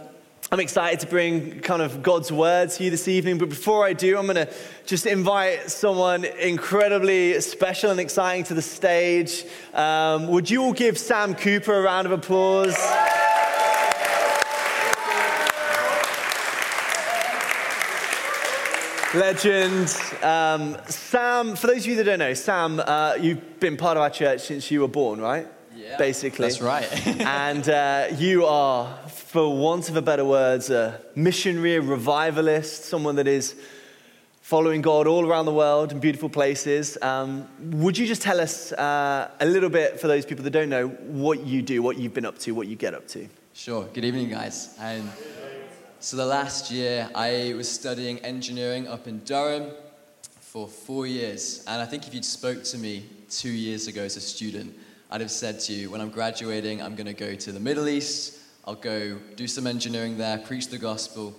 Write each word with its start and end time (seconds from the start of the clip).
I'm 0.51 0.61
excited 0.61 1.01
to 1.01 1.07
bring 1.07 1.61
kind 1.61 1.81
of 1.81 2.03
God's 2.03 2.31
word 2.31 2.71
to 2.71 2.85
you 2.85 2.91
this 2.91 3.09
evening. 3.09 3.39
But 3.39 3.49
before 3.49 3.87
I 3.87 3.93
do, 3.93 4.19
I'm 4.19 4.27
going 4.27 4.37
to 4.47 4.53
just 4.85 5.07
invite 5.07 5.71
someone 5.71 6.25
incredibly 6.25 7.41
special 7.41 7.91
and 7.91 8.01
exciting 8.01 8.45
to 8.45 8.55
the 8.55 8.61
stage. 8.61 9.45
Um, 9.73 10.27
would 10.29 10.51
you 10.51 10.63
all 10.63 10.73
give 10.73 10.99
Sam 10.99 11.35
Cooper 11.35 11.75
a 11.75 11.83
round 11.83 12.07
of 12.07 12.13
applause? 12.13 12.77
Legend. 19.15 19.95
Um, 20.23 20.77
Sam, 20.87 21.55
for 21.55 21.67
those 21.67 21.79
of 21.79 21.87
you 21.87 21.97
that 21.97 22.05
don't 22.05 22.19
know, 22.19 22.35
Sam, 22.35 22.81
uh, 22.81 23.15
you've 23.21 23.61
been 23.61 23.77
part 23.77 23.97
of 23.97 24.03
our 24.03 24.11
church 24.11 24.41
since 24.43 24.71
you 24.71 24.81
were 24.81 24.89
born, 24.89 25.21
right? 25.21 25.47
Yeah, 25.75 25.97
Basically. 25.97 26.49
That's 26.49 26.61
right. 26.61 27.07
and 27.21 27.69
uh, 27.69 28.09
you 28.17 28.47
are, 28.47 28.99
for 29.33 29.57
want 29.57 29.89
of 29.89 29.97
a 29.97 30.03
better 30.03 30.27
word, 30.27 30.61
a 30.69 31.01
missionary, 31.15 31.77
a 31.77 31.81
revivalist, 31.81 32.85
someone 32.85 33.17
that 33.17 33.27
is 33.27 33.55
following 34.43 34.83
God 34.83 35.07
all 35.07 35.27
around 35.27 35.47
the 35.47 35.55
world 35.55 35.91
in 35.91 36.01
beautiful 36.01 36.29
places. 36.29 36.99
Um, 37.01 37.49
would 37.81 37.97
you 37.97 38.07
just 38.07 38.21
tell 38.21 38.39
us 38.39 38.73
uh, 38.73 39.31
a 39.41 39.47
little 39.47 39.71
bit, 39.71 39.99
for 39.99 40.07
those 40.07 40.27
people 40.27 40.45
that 40.45 40.51
don't 40.51 40.69
know, 40.69 40.89
what 40.89 41.47
you 41.47 41.63
do, 41.63 41.83
what 41.83 41.97
you've 41.97 42.13
been 42.13 42.27
up 42.27 42.39
to, 42.41 42.53
what 42.53 42.69
you 42.69 42.77
get 42.77 42.93
up 42.93 43.09
to? 43.09 43.27
sure. 43.55 43.85
Good 43.95 44.05
evening, 44.05 44.29
guys. 44.29 44.77
Um, 44.79 45.11
so 45.99 46.19
the 46.19 46.27
last 46.27 46.71
year, 46.71 47.09
I 47.15 47.55
was 47.57 47.71
studying 47.71 48.19
engineering 48.19 48.87
up 48.87 49.09
in 49.09 49.21
Durham 49.21 49.71
for 50.43 50.69
four 50.69 51.07
years, 51.07 51.65
and 51.67 51.81
I 51.81 51.87
think 51.87 52.07
if 52.07 52.13
you'd 52.13 52.27
spoke 52.27 52.65
to 52.65 52.77
me 52.77 53.07
two 53.31 53.49
years 53.49 53.87
ago 53.87 54.03
as 54.03 54.19
a 54.19 54.21
student, 54.21 54.77
I'd 55.11 55.23
have 55.23 55.31
said 55.31 55.59
to 55.61 55.73
you, 55.73 55.91
when 55.91 56.03
I'm 56.03 56.11
graduating, 56.11 56.83
I'm 56.83 56.97
going 56.97 57.07
to 57.07 57.15
go 57.15 57.35
to 57.35 57.51
the 57.51 57.61
Middle 57.61 57.89
East. 57.89 58.41
I'll 58.65 58.77
go 58.77 59.19
do 59.35 59.49
some 59.49 59.67
engineering 59.67 60.19
there, 60.19 60.39
preach 60.39 60.69
the 60.69 60.79
gospel. 60.79 61.35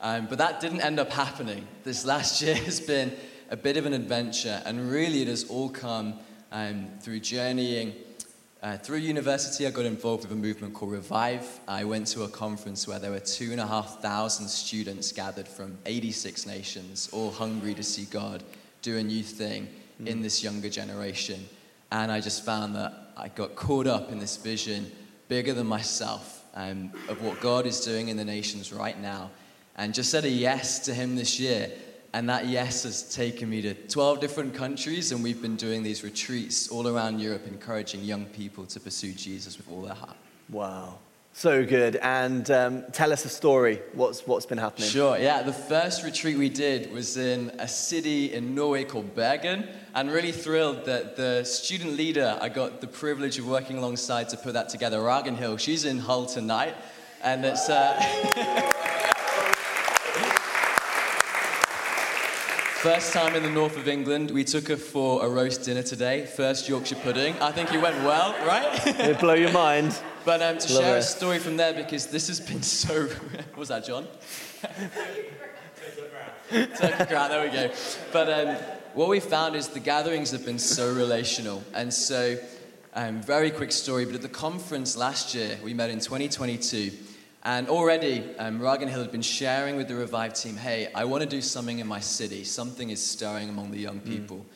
Um, 0.00 0.26
but 0.26 0.38
that 0.38 0.60
didn't 0.60 0.80
end 0.80 0.98
up 0.98 1.10
happening. 1.10 1.66
This 1.82 2.06
last 2.06 2.40
year 2.42 2.54
has 2.54 2.80
been 2.80 3.12
a 3.50 3.56
bit 3.56 3.76
of 3.76 3.84
an 3.84 3.92
adventure, 3.92 4.62
and 4.64 4.90
really 4.90 5.20
it 5.22 5.28
has 5.28 5.44
all 5.44 5.68
come 5.68 6.14
um, 6.52 6.88
through 7.00 7.20
journeying. 7.20 7.92
Uh, 8.62 8.78
through 8.78 8.96
university, 8.96 9.66
I 9.66 9.70
got 9.70 9.84
involved 9.84 10.22
with 10.22 10.32
a 10.32 10.40
movement 10.40 10.72
called 10.72 10.92
Revive. 10.92 11.60
I 11.68 11.84
went 11.84 12.06
to 12.08 12.22
a 12.22 12.28
conference 12.28 12.88
where 12.88 12.98
there 12.98 13.10
were 13.10 13.20
two 13.20 13.52
and 13.52 13.60
a 13.60 13.66
half 13.66 14.00
thousand 14.00 14.48
students 14.48 15.12
gathered 15.12 15.46
from 15.46 15.76
86 15.84 16.46
nations, 16.46 17.10
all 17.12 17.30
hungry 17.30 17.74
to 17.74 17.82
see 17.82 18.06
God 18.06 18.42
do 18.80 18.96
a 18.96 19.02
new 19.02 19.22
thing 19.22 19.68
in 20.06 20.22
this 20.22 20.42
younger 20.42 20.70
generation. 20.70 21.46
And 21.92 22.10
I 22.10 22.20
just 22.20 22.42
found 22.42 22.74
that 22.74 23.12
I 23.18 23.28
got 23.28 23.54
caught 23.54 23.86
up 23.86 24.10
in 24.10 24.18
this 24.18 24.38
vision 24.38 24.90
bigger 25.28 25.52
than 25.52 25.66
myself 25.66 26.33
um, 26.54 26.92
of 27.08 27.22
what 27.22 27.40
God 27.40 27.66
is 27.66 27.80
doing 27.80 28.08
in 28.08 28.16
the 28.16 28.24
nations 28.24 28.72
right 28.72 28.98
now. 29.00 29.30
And 29.76 29.92
just 29.92 30.10
said 30.10 30.24
a 30.24 30.30
yes 30.30 30.78
to 30.80 30.94
Him 30.94 31.16
this 31.16 31.38
year. 31.38 31.70
And 32.12 32.28
that 32.28 32.46
yes 32.46 32.84
has 32.84 33.12
taken 33.12 33.50
me 33.50 33.60
to 33.62 33.74
12 33.74 34.20
different 34.20 34.54
countries, 34.54 35.10
and 35.10 35.20
we've 35.20 35.42
been 35.42 35.56
doing 35.56 35.82
these 35.82 36.04
retreats 36.04 36.68
all 36.68 36.86
around 36.86 37.18
Europe, 37.18 37.44
encouraging 37.48 38.04
young 38.04 38.26
people 38.26 38.66
to 38.66 38.78
pursue 38.78 39.12
Jesus 39.12 39.56
with 39.56 39.68
all 39.68 39.82
their 39.82 39.94
heart. 39.94 40.16
Wow. 40.48 40.98
So 41.36 41.66
good. 41.66 41.96
And 41.96 42.48
um, 42.52 42.84
tell 42.92 43.12
us 43.12 43.24
a 43.24 43.28
story. 43.28 43.82
What's, 43.92 44.24
what's 44.24 44.46
been 44.46 44.56
happening? 44.56 44.88
Sure, 44.88 45.18
yeah. 45.18 45.42
The 45.42 45.52
first 45.52 46.04
retreat 46.04 46.38
we 46.38 46.48
did 46.48 46.92
was 46.92 47.16
in 47.16 47.50
a 47.58 47.66
city 47.66 48.32
in 48.32 48.54
Norway 48.54 48.84
called 48.84 49.16
Bergen. 49.16 49.66
And 49.96 50.12
really 50.12 50.30
thrilled 50.30 50.84
that 50.84 51.16
the 51.16 51.42
student 51.42 51.96
leader 51.96 52.38
I 52.40 52.48
got 52.48 52.80
the 52.80 52.86
privilege 52.86 53.36
of 53.36 53.48
working 53.48 53.78
alongside 53.78 54.28
to 54.28 54.36
put 54.36 54.52
that 54.52 54.68
together, 54.68 54.98
Ragnhild, 54.98 55.58
she's 55.58 55.84
in 55.84 55.98
Hull 55.98 56.26
tonight. 56.26 56.76
And 57.20 57.44
it's. 57.44 57.68
Uh, 57.68 58.70
First 62.76 63.12
time 63.14 63.34
in 63.34 63.42
the 63.42 63.50
north 63.50 63.78
of 63.78 63.88
England, 63.88 64.30
we 64.30 64.44
took 64.44 64.68
her 64.68 64.76
for 64.76 65.24
a 65.24 65.28
roast 65.28 65.62
dinner 65.62 65.82
today. 65.82 66.26
First 66.26 66.68
Yorkshire 66.68 66.96
pudding. 66.96 67.34
I 67.40 67.50
think 67.50 67.72
it 67.72 67.80
went 67.80 67.96
well, 68.04 68.34
right? 68.46 68.86
It'll 68.86 69.14
blow 69.14 69.34
your 69.34 69.52
mind. 69.52 69.98
But 70.24 70.40
um, 70.40 70.58
to 70.58 70.72
Love 70.72 70.82
share 70.82 70.96
it. 70.96 71.00
a 71.00 71.02
story 71.02 71.38
from 71.38 71.56
there, 71.56 71.74
because 71.74 72.06
this 72.06 72.28
has 72.28 72.40
been 72.40 72.62
so. 72.80 73.06
what 73.06 73.56
was 73.56 73.68
that, 73.68 73.84
John? 73.84 74.06
Turkey 76.50 77.04
ground, 77.08 77.32
there 77.32 77.44
we 77.44 77.52
go. 77.52 77.70
But 78.12 78.30
um, 78.30 78.56
what 78.94 79.08
we 79.08 79.20
found 79.20 79.54
is 79.54 79.68
the 79.68 79.80
gatherings 79.80 80.30
have 80.30 80.44
been 80.44 80.58
so 80.58 80.94
relational. 80.94 81.62
And 81.74 81.92
so, 81.92 82.38
um, 82.94 83.20
very 83.20 83.50
quick 83.50 83.72
story, 83.72 84.04
but 84.04 84.14
at 84.14 84.22
the 84.22 84.28
conference 84.28 84.96
last 84.96 85.34
year, 85.34 85.58
we 85.62 85.74
met 85.74 85.90
in 85.90 86.00
2022. 86.00 86.92
And 87.46 87.68
already, 87.68 88.24
um, 88.38 88.58
Hill 88.60 89.02
had 89.02 89.12
been 89.12 89.20
sharing 89.20 89.76
with 89.76 89.88
the 89.88 89.94
Revive 89.94 90.32
team 90.32 90.56
hey, 90.56 90.88
I 90.94 91.04
want 91.04 91.22
to 91.22 91.28
do 91.28 91.42
something 91.42 91.78
in 91.78 91.86
my 91.86 92.00
city. 92.00 92.44
Something 92.44 92.88
is 92.88 93.02
stirring 93.02 93.50
among 93.50 93.70
the 93.72 93.78
young 93.78 94.00
people. 94.00 94.46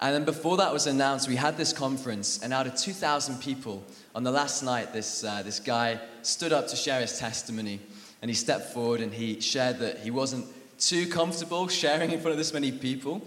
And 0.00 0.14
then 0.14 0.24
before 0.24 0.58
that 0.58 0.72
was 0.72 0.86
announced, 0.86 1.26
we 1.26 1.36
had 1.36 1.56
this 1.56 1.72
conference, 1.72 2.42
and 2.42 2.52
out 2.52 2.66
of 2.66 2.76
2,000 2.76 3.40
people, 3.40 3.82
on 4.16 4.22
the 4.22 4.30
last 4.30 4.62
night, 4.62 4.94
this, 4.94 5.22
uh, 5.24 5.42
this 5.42 5.60
guy 5.60 6.00
stood 6.22 6.50
up 6.50 6.68
to 6.68 6.74
share 6.74 7.02
his 7.02 7.18
testimony. 7.18 7.80
And 8.22 8.30
he 8.30 8.34
stepped 8.34 8.72
forward 8.72 9.02
and 9.02 9.12
he 9.12 9.40
shared 9.40 9.78
that 9.80 9.98
he 9.98 10.10
wasn't 10.10 10.46
too 10.78 11.06
comfortable 11.06 11.68
sharing 11.68 12.10
in 12.10 12.18
front 12.20 12.32
of 12.32 12.38
this 12.38 12.54
many 12.54 12.72
people. 12.72 13.20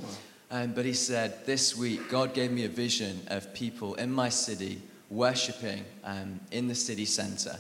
Um, 0.50 0.74
but 0.74 0.86
he 0.86 0.94
said, 0.94 1.46
This 1.46 1.78
week, 1.78 2.10
God 2.10 2.34
gave 2.34 2.52
me 2.52 2.66
a 2.66 2.70
vision 2.70 3.22
of 3.28 3.54
people 3.54 3.94
in 3.96 4.12
my 4.12 4.30
city 4.30 4.82
worshiping 5.12 5.86
um, 6.04 6.40
in 6.50 6.68
the 6.68 6.74
city 6.74 7.06
center. 7.06 7.56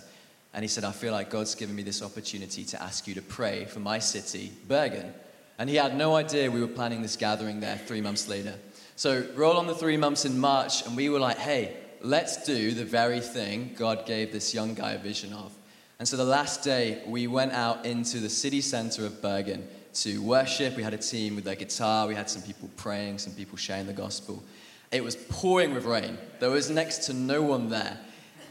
And 0.56 0.64
he 0.64 0.68
said, 0.68 0.84
I 0.84 0.92
feel 0.92 1.12
like 1.12 1.30
God's 1.30 1.54
given 1.54 1.76
me 1.76 1.84
this 1.84 2.02
opportunity 2.02 2.64
to 2.66 2.82
ask 2.82 3.08
you 3.08 3.14
to 3.14 3.22
pray 3.22 3.66
for 3.66 3.80
my 3.80 4.00
city, 4.00 4.52
Bergen. 4.68 5.14
And 5.60 5.70
he 5.70 5.76
had 5.76 5.96
no 5.96 6.16
idea 6.16 6.50
we 6.50 6.62
were 6.62 6.68
planning 6.68 7.04
this 7.04 7.16
gathering 7.16 7.60
there 7.60 7.78
three 7.78 8.02
months 8.02 8.28
later. 8.28 8.56
So, 8.96 9.24
roll 9.36 9.58
on 9.58 9.68
the 9.68 9.76
three 9.76 9.98
months 9.98 10.26
in 10.26 10.40
March, 10.40 10.84
and 10.88 10.98
we 10.98 11.10
were 11.10 11.20
like, 11.20 11.38
hey, 11.38 11.78
let's 12.02 12.44
do 12.46 12.72
the 12.72 12.86
very 12.86 13.20
thing 13.20 13.74
God 13.78 14.06
gave 14.06 14.32
this 14.32 14.54
young 14.54 14.74
guy 14.74 14.92
a 14.92 15.00
vision 15.00 15.34
of. 15.34 15.54
And 16.00 16.08
so, 16.08 16.16
the 16.16 16.24
last 16.24 16.64
day, 16.64 17.02
we 17.06 17.28
went 17.28 17.52
out 17.52 17.86
into 17.86 18.20
the 18.20 18.30
city 18.30 18.62
center 18.62 19.06
of 19.06 19.22
Bergen 19.22 19.68
to 19.96 20.22
worship. 20.22 20.78
We 20.78 20.84
had 20.84 20.94
a 20.94 20.98
team 20.98 21.36
with 21.36 21.44
their 21.44 21.56
guitar, 21.56 22.08
we 22.08 22.16
had 22.16 22.30
some 22.30 22.42
people 22.42 22.70
praying, 22.78 23.18
some 23.18 23.34
people 23.34 23.58
sharing 23.58 23.86
the 23.86 23.94
gospel. 23.94 24.44
It 24.92 25.04
was 25.04 25.16
pouring 25.16 25.74
with 25.74 25.86
rain, 25.86 26.18
there 26.40 26.50
was 26.50 26.70
next 26.70 27.00
to 27.08 27.14
no 27.14 27.42
one 27.42 27.70
there. 27.70 28.00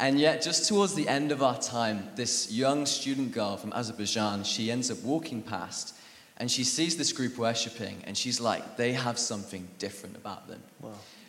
And 0.01 0.21
yet, 0.21 0.43
just 0.43 0.69
towards 0.69 0.95
the 0.95 1.09
end 1.09 1.33
of 1.33 1.43
our 1.43 1.59
time, 1.59 2.09
this 2.15 2.53
young 2.53 2.87
student 2.87 3.33
girl 3.33 3.57
from 3.57 3.73
Azerbaijan, 3.73 4.45
she 4.45 4.71
ends 4.71 4.91
up 4.91 5.03
walking 5.03 5.43
past 5.43 5.95
and 6.37 6.49
she 6.49 6.63
sees 6.63 6.97
this 6.97 7.13
group 7.13 7.37
worshiping 7.37 8.01
and 8.05 8.17
she's 8.17 8.41
like, 8.41 8.77
they 8.77 8.93
have 8.93 9.19
something 9.19 9.67
different 9.79 10.17
about 10.17 10.47
them. 10.47 10.63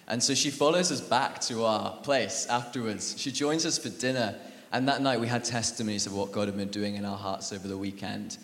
And 0.09 0.21
so 0.21 0.33
she 0.33 0.49
follows 0.49 0.91
us 0.91 1.01
back 1.01 1.39
to 1.41 1.63
our 1.65 1.95
place 1.97 2.47
afterwards. 2.47 3.15
She 3.17 3.31
joins 3.31 3.65
us 3.65 3.77
for 3.77 3.89
dinner. 3.89 4.35
And 4.71 4.87
that 4.87 5.01
night 5.01 5.19
we 5.19 5.27
had 5.27 5.43
testimonies 5.43 6.07
of 6.07 6.13
what 6.13 6.31
God 6.31 6.47
had 6.47 6.57
been 6.57 6.69
doing 6.69 6.95
in 6.95 7.05
our 7.05 7.17
hearts 7.17 7.53
over 7.53 7.67
the 7.67 7.77
weekend. 7.77 8.37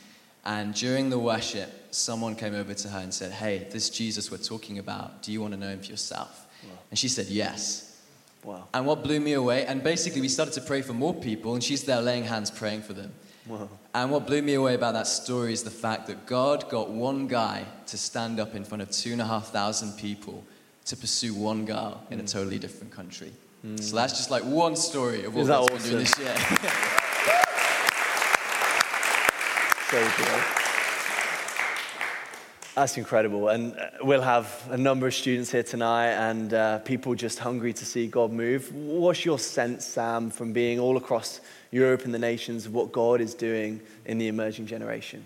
And 0.46 0.76
during 0.76 1.09
the 1.09 1.18
worship, 1.18 1.72
someone 1.90 2.35
came 2.35 2.53
over 2.53 2.73
to 2.76 2.90
her 2.90 3.00
and 3.00 3.12
said, 3.12 3.32
Hey, 3.32 3.67
this 3.72 3.90
Jesus 3.90 4.29
we're 4.29 4.38
talking 4.38 4.78
about, 4.78 5.23
do 5.23 5.32
you 5.32 5.41
want 5.41 5.53
to 5.53 5.59
know 5.59 5.70
him 5.70 5.79
for 5.79 5.88
yourself? 5.88 6.44
And 6.90 6.97
she 7.00 7.08
said, 7.08 7.28
Yes. 7.28 8.00
Wow. 8.44 8.68
And 8.76 8.85
what 8.85 9.02
blew 9.02 9.20
me 9.20 9.34
away, 9.34 9.66
and 9.66 9.84
basically 9.84 10.22
we 10.22 10.29
started 10.29 10.53
to 10.53 10.61
pray 10.61 10.84
for 10.84 10.94
more 10.94 11.16
people, 11.16 11.56
and 11.56 11.64
she's 11.64 11.84
there 11.84 12.00
laying 12.00 12.26
hands 12.26 12.52
praying 12.52 12.84
for 12.84 12.94
them. 12.94 13.11
Wow. 13.47 13.68
And 13.96 14.11
what 14.11 14.28
blew 14.28 14.44
me 14.44 14.53
away 14.53 14.76
about 14.76 14.94
that 14.94 15.08
story 15.08 15.52
is 15.52 15.64
the 15.64 15.72
fact 15.72 16.06
that 16.08 16.28
God 16.28 16.70
got 16.70 16.91
one 16.91 17.26
guy 17.26 17.66
to 17.88 17.97
stand 17.97 18.40
up 18.40 18.53
in 18.53 18.64
front 18.64 18.84
of 18.84 18.91
two 18.91 19.14
and 19.14 19.22
a 19.22 19.26
half 19.26 19.47
thousand 19.47 19.94
people 19.94 20.44
to 20.85 20.97
pursue 20.97 21.34
one 21.34 21.66
girl 21.66 22.03
in 22.11 22.20
a 22.20 22.23
totally 22.23 22.59
different 22.59 22.93
country. 22.93 23.32
So 23.78 23.96
that's 23.96 24.14
just 24.14 24.29
like 24.29 24.43
one 24.43 24.76
story 24.76 25.23
of 25.23 25.34
what 25.34 25.47
God's 25.47 25.90
been 25.90 25.91
doing 25.91 26.03
this 26.03 26.20
year. 26.20 26.35
So 29.91 30.02
good. 30.17 30.43
That's 32.73 32.97
incredible. 32.97 33.49
And 33.49 33.78
uh, 33.78 33.90
we'll 34.02 34.22
have 34.23 34.67
a 34.72 34.78
number 34.78 35.08
of 35.08 35.14
students 35.14 35.52
here 35.52 35.64
tonight 35.64 36.09
and 36.09 36.53
uh, 36.53 36.79
people 36.79 37.14
just 37.14 37.40
hungry 37.40 37.72
to 37.72 37.85
see 37.85 38.08
God 38.08 38.34
move. 38.34 38.73
What's 38.73 39.23
your 39.23 39.40
sense, 39.40 39.85
Sam, 39.85 40.32
from 40.32 40.52
being 40.52 40.79
all 40.79 40.97
across 40.97 41.40
Europe 41.72 42.03
and 42.03 42.14
the 42.14 42.20
nations 42.20 42.66
of 42.66 42.73
what 42.73 42.91
God 42.91 43.22
is 43.22 43.35
doing 43.35 43.79
in 44.05 44.17
the 44.17 44.28
emerging 44.28 44.66
generation? 44.66 45.23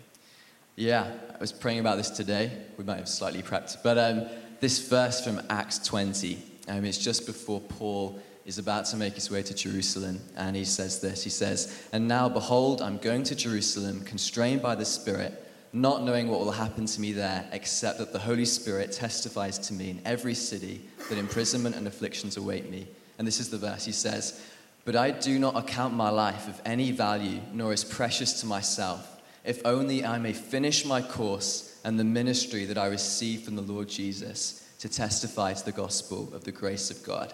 Yeah, 0.75 1.09
I 1.33 1.38
was 1.39 1.51
praying 1.51 1.79
about 1.79 1.97
this 1.97 2.09
today. 2.09 2.51
We 2.77 2.83
might 2.83 2.97
have 2.97 3.09
slightly 3.09 3.41
prepped. 3.41 3.77
But 3.81 3.97
um, 3.97 4.27
this 4.59 4.88
verse 4.88 5.23
from 5.23 5.41
Acts 5.50 5.79
20. 5.79 6.38
Um, 6.67 6.85
it's 6.85 6.97
just 6.97 7.25
before 7.25 7.61
Paul 7.61 8.19
is 8.45 8.57
about 8.57 8.85
to 8.85 8.97
make 8.97 9.13
his 9.13 9.31
way 9.31 9.44
to 9.44 9.53
Jerusalem, 9.53 10.19
and 10.35 10.56
he 10.56 10.65
says 10.65 11.00
this 11.00 11.23
He 11.23 11.29
says, 11.29 11.88
And 11.91 12.07
now, 12.07 12.27
behold, 12.29 12.81
I'm 12.81 12.97
going 12.97 13.23
to 13.23 13.35
Jerusalem, 13.35 14.03
constrained 14.03 14.61
by 14.61 14.75
the 14.75 14.85
Spirit, 14.85 15.45
not 15.71 16.03
knowing 16.03 16.27
what 16.27 16.39
will 16.39 16.51
happen 16.51 16.85
to 16.85 17.01
me 17.01 17.11
there, 17.13 17.47
except 17.51 18.00
that 18.00 18.11
the 18.11 18.19
Holy 18.19 18.45
Spirit 18.45 18.91
testifies 18.91 19.59
to 19.59 19.73
me 19.73 19.91
in 19.91 20.01
every 20.03 20.33
city 20.33 20.81
that 21.09 21.17
imprisonment 21.17 21.75
and 21.75 21.88
afflictions 21.88 22.38
await 22.38 22.69
me. 22.69 22.88
And 23.17 23.27
this 23.27 23.39
is 23.39 23.50
the 23.50 23.57
verse 23.57 23.85
He 23.85 23.91
says, 23.91 24.41
But 24.83 24.95
I 24.95 25.11
do 25.11 25.39
not 25.39 25.56
account 25.56 25.94
my 25.94 26.09
life 26.09 26.47
of 26.47 26.61
any 26.65 26.91
value, 26.91 27.39
nor 27.53 27.71
as 27.71 27.83
precious 27.83 28.41
to 28.41 28.45
myself, 28.45 29.21
if 29.45 29.61
only 29.65 30.03
I 30.03 30.17
may 30.17 30.33
finish 30.33 30.85
my 30.85 31.01
course 31.01 31.69
and 31.83 31.99
the 31.99 32.03
ministry 32.03 32.65
that 32.65 32.77
I 32.77 32.87
received 32.87 33.45
from 33.45 33.55
the 33.55 33.61
Lord 33.61 33.87
Jesus 33.87 34.67
to 34.79 34.89
testify 34.89 35.53
to 35.53 35.65
the 35.65 35.71
gospel 35.71 36.33
of 36.33 36.43
the 36.43 36.51
grace 36.51 36.89
of 36.89 37.03
God. 37.03 37.33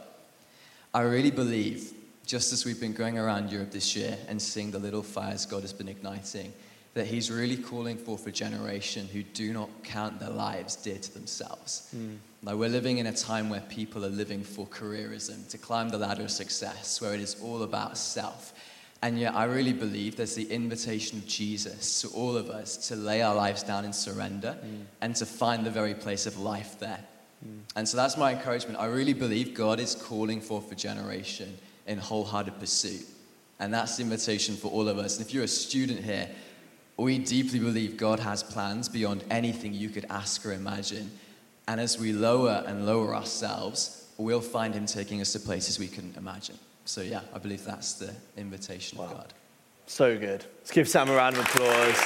I 0.93 1.01
really 1.01 1.31
believe, 1.31 1.93
just 2.25 2.53
as 2.53 2.65
we've 2.65 2.79
been 2.79 2.93
going 2.93 3.19
around 3.19 3.51
Europe 3.51 3.71
this 3.71 3.95
year 3.95 4.17
and 4.27 4.41
seeing 4.41 4.71
the 4.71 4.79
little 4.79 5.03
fires 5.03 5.45
God 5.45 5.61
has 5.61 5.73
been 5.73 5.89
igniting, 5.89 6.53
that 6.95 7.05
He's 7.05 7.29
really 7.29 7.57
calling 7.57 7.97
forth 7.97 8.25
a 8.25 8.31
generation 8.31 9.07
who 9.11 9.21
do 9.21 9.53
not 9.53 9.69
count 9.83 10.19
their 10.19 10.29
lives 10.29 10.75
dear 10.77 10.97
to 10.97 11.13
themselves. 11.13 11.93
Mm. 11.95 12.17
Like 12.41 12.55
we're 12.55 12.69
living 12.69 12.99
in 12.99 13.07
a 13.07 13.11
time 13.11 13.49
where 13.49 13.61
people 13.61 14.05
are 14.05 14.09
living 14.09 14.43
for 14.43 14.65
careerism, 14.67 15.47
to 15.49 15.57
climb 15.57 15.89
the 15.89 15.97
ladder 15.97 16.23
of 16.23 16.31
success, 16.31 17.01
where 17.01 17.13
it 17.13 17.19
is 17.19 17.35
all 17.43 17.63
about 17.63 17.97
self. 17.97 18.53
And 19.01 19.19
yet, 19.19 19.35
I 19.35 19.43
really 19.43 19.73
believe 19.73 20.15
there's 20.15 20.35
the 20.35 20.51
invitation 20.51 21.19
of 21.19 21.27
Jesus 21.27 22.01
to 22.01 22.07
all 22.09 22.35
of 22.35 22.49
us 22.49 22.87
to 22.87 22.95
lay 22.95 23.21
our 23.21 23.35
lives 23.35 23.61
down 23.61 23.85
in 23.85 23.93
surrender 23.93 24.57
mm. 24.63 24.83
and 25.01 25.15
to 25.17 25.25
find 25.25 25.65
the 25.65 25.69
very 25.71 25.93
place 25.93 26.25
of 26.25 26.39
life 26.39 26.79
there. 26.79 27.03
Mm. 27.45 27.59
And 27.75 27.87
so 27.87 27.97
that's 27.97 28.17
my 28.17 28.33
encouragement. 28.33 28.79
I 28.79 28.85
really 28.85 29.13
believe 29.13 29.53
God 29.53 29.79
is 29.79 29.95
calling 29.95 30.41
forth 30.41 30.71
a 30.71 30.75
generation 30.75 31.55
in 31.85 31.97
wholehearted 31.97 32.59
pursuit. 32.59 33.05
And 33.59 33.73
that's 33.73 33.97
the 33.97 34.03
invitation 34.03 34.55
for 34.55 34.69
all 34.69 34.89
of 34.89 34.97
us. 34.97 35.17
And 35.17 35.25
if 35.25 35.33
you're 35.33 35.43
a 35.43 35.47
student 35.47 36.03
here, 36.03 36.29
we 36.97 37.19
deeply 37.19 37.59
believe 37.59 37.97
God 37.97 38.19
has 38.19 38.43
plans 38.43 38.89
beyond 38.89 39.23
anything 39.29 39.73
you 39.73 39.89
could 39.89 40.05
ask 40.09 40.45
or 40.45 40.53
imagine. 40.53 41.11
And 41.67 41.81
as 41.81 41.99
we 41.99 42.13
lower 42.13 42.63
and 42.65 42.85
lower 42.85 43.15
ourselves, 43.15 44.07
we'll 44.17 44.41
find 44.41 44.73
Him 44.73 44.85
taking 44.85 45.21
us 45.21 45.33
to 45.33 45.39
places 45.39 45.79
we 45.79 45.87
couldn't 45.87 46.17
imagine. 46.17 46.57
So, 46.85 47.01
yeah, 47.01 47.21
I 47.33 47.39
believe 47.39 47.65
that's 47.65 47.93
the 47.93 48.13
invitation 48.37 48.99
wow. 48.99 49.05
of 49.05 49.11
God. 49.11 49.33
So 49.87 50.17
good. 50.17 50.45
Let's 50.59 50.71
give 50.71 50.87
Sam 50.87 51.09
a 51.09 51.15
round 51.15 51.35
of 51.35 51.43
applause. 51.43 51.99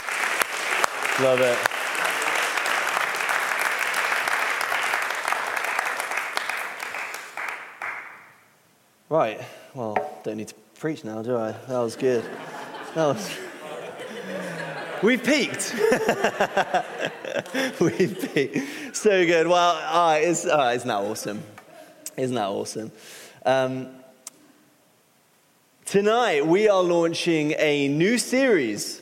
Love 1.22 1.42
it. 1.42 1.58
Right, 9.10 9.42
well, 9.74 9.98
don't 10.24 10.38
need 10.38 10.48
to 10.48 10.56
preach 10.80 11.04
now, 11.04 11.22
do 11.24 11.36
I? 11.36 11.52
That 11.52 11.80
was 11.80 11.98
good. 11.98 12.24
That 12.96 13.08
was. 13.08 13.30
We've 15.04 15.24
peaked. 15.24 15.74
We've 17.82 18.34
peaked. 18.34 18.96
So 18.96 19.26
good. 19.26 19.48
Well, 19.48 19.76
uh, 19.76 20.20
it's, 20.22 20.46
uh, 20.46 20.72
isn't 20.76 20.88
that 20.88 21.00
awesome? 21.00 21.44
Isn't 22.16 22.36
that 22.36 22.50
awesome? 22.50 22.92
Um, 23.46 23.99
tonight, 25.90 26.46
we 26.46 26.70
are 26.70 26.84
launching 26.84 27.56
a 27.58 27.88
new 27.88 28.20
series, 28.20 29.02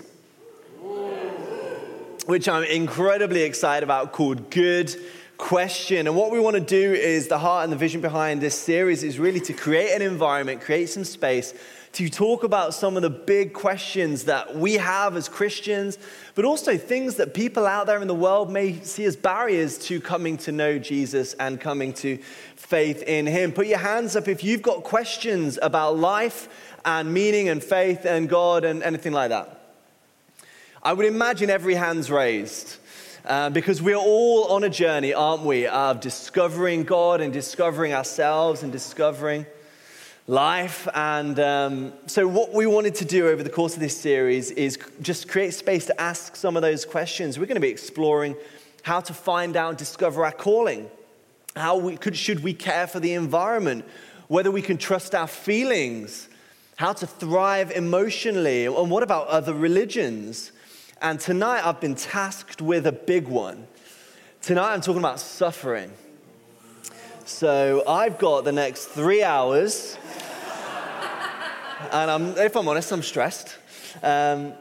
which 2.28 2.48
I'm 2.48 2.64
incredibly 2.64 3.42
excited 3.42 3.84
about, 3.84 4.14
called 4.14 4.50
Good 4.50 4.96
question. 5.38 6.08
And 6.08 6.16
what 6.16 6.32
we 6.32 6.40
want 6.40 6.54
to 6.54 6.62
do 6.62 6.94
is 6.94 7.28
the 7.28 7.40
heart 7.40 7.66
and 7.66 7.74
the 7.74 7.78
vision 7.78 8.00
behind 8.00 8.40
this 8.40 8.58
series 8.58 9.04
is 9.04 9.20
really 9.20 9.42
to 9.42 9.54
create 9.54 9.94
an 9.94 10.02
environment, 10.02 10.62
create 10.62 10.88
some 10.88 11.04
space 11.04 11.54
to 11.98 12.08
talk 12.10 12.44
about 12.44 12.76
some 12.76 12.96
of 12.96 13.02
the 13.02 13.10
big 13.10 13.54
questions 13.54 14.26
that 14.26 14.56
we 14.56 14.76
have 14.76 15.16
as 15.18 15.28
Christians, 15.28 15.98
but 16.36 16.46
also 16.46 16.78
things 16.78 17.16
that 17.16 17.34
people 17.34 17.66
out 17.66 17.88
there 17.88 18.04
in 18.04 18.08
the 18.08 18.14
world 18.14 18.52
may 18.52 18.80
see 18.82 19.04
as 19.06 19.16
barriers 19.16 19.80
to 19.88 20.00
coming 20.00 20.38
to 20.38 20.52
know 20.52 20.78
Jesus 20.78 21.34
and 21.34 21.60
coming 21.60 21.94
to 21.94 22.20
faith 22.56 23.02
in 23.02 23.26
Him. 23.26 23.52
Put 23.52 23.66
your 23.66 23.80
hands 23.80 24.16
up 24.16 24.28
if 24.28 24.44
you've 24.44 24.62
got 24.62 24.84
questions 24.84 25.58
about 25.60 25.98
life 25.98 26.48
and 26.86 27.12
meaning 27.12 27.50
and 27.50 27.64
faith 27.64 28.06
and 28.06 28.30
God 28.30 28.64
and 28.64 28.84
anything 28.84 29.14
like 29.14 29.30
that. 29.30 29.60
I 30.84 30.94
would 30.94 31.08
imagine 31.08 31.50
every 31.50 31.74
hand's 31.74 32.12
raised. 32.12 32.78
Uh, 33.26 33.50
because 33.50 33.82
we're 33.82 33.96
all 33.96 34.46
on 34.50 34.64
a 34.64 34.70
journey, 34.70 35.16
aren't 35.16 35.42
we, 35.42 35.66
of 35.66 36.00
discovering 36.00 36.84
God 36.84 37.22
and 37.22 37.34
discovering 37.34 37.92
ourselves 37.92 38.62
and 38.62 38.72
discovering 38.72 39.48
life. 40.28 40.88
And 40.94 41.40
um, 41.40 41.94
so, 42.06 42.28
what 42.28 42.54
we 42.54 42.68
wanted 42.68 42.96
to 42.96 43.06
do 43.06 43.28
over 43.28 43.42
the 43.42 43.50
course 43.50 43.74
of 43.74 43.80
this 43.80 43.98
series 44.00 44.52
is 44.52 44.78
just 45.02 45.28
create 45.28 45.54
space 45.54 45.86
to 45.86 46.00
ask 46.00 46.36
some 46.36 46.56
of 46.56 46.62
those 46.62 46.86
questions. 46.86 47.40
We're 47.40 47.46
going 47.46 47.56
to 47.56 47.62
be 47.62 47.70
exploring 47.70 48.36
how 48.84 49.00
to 49.02 49.14
find 49.14 49.56
out 49.56 49.70
and 49.70 49.78
discover 49.78 50.26
our 50.26 50.32
calling. 50.32 50.90
How 51.56 51.78
we 51.78 51.98
could, 51.98 52.16
should 52.16 52.44
we 52.44 52.54
care 52.54 52.88
for 52.88 53.00
the 53.00 53.14
environment? 53.14 53.86
Whether 54.28 54.52
we 54.52 54.62
can 54.62 54.78
trust 54.78 55.16
our 55.16 55.28
feelings, 55.28 56.30
how 56.76 56.94
to 56.94 57.08
thrive 57.08 57.72
emotionally, 57.72 58.66
and 58.66 58.92
what 58.92 59.02
about 59.02 59.28
other 59.28 59.54
religions? 59.54 60.52
And 61.02 61.20
tonight 61.20 61.66
I've 61.66 61.80
been 61.80 61.96
tasked 61.96 62.62
with 62.62 62.86
a 62.86 62.92
big 62.92 63.28
one. 63.28 63.68
Tonight 64.42 64.74
I'm 64.74 64.82
talking 64.82 65.00
about 65.00 65.20
suffering. 65.20 65.92
So 67.28 67.84
I've 67.86 68.18
got 68.18 68.46
the 68.46 68.54
next 68.54 68.86
three 68.86 69.22
hours, 69.22 69.98
and 71.92 72.10
I'm, 72.10 72.38
if 72.38 72.56
I'm 72.56 72.66
honest, 72.70 72.90
I'm 72.94 73.04
stressed. 73.04 73.58
Um, 74.02 74.54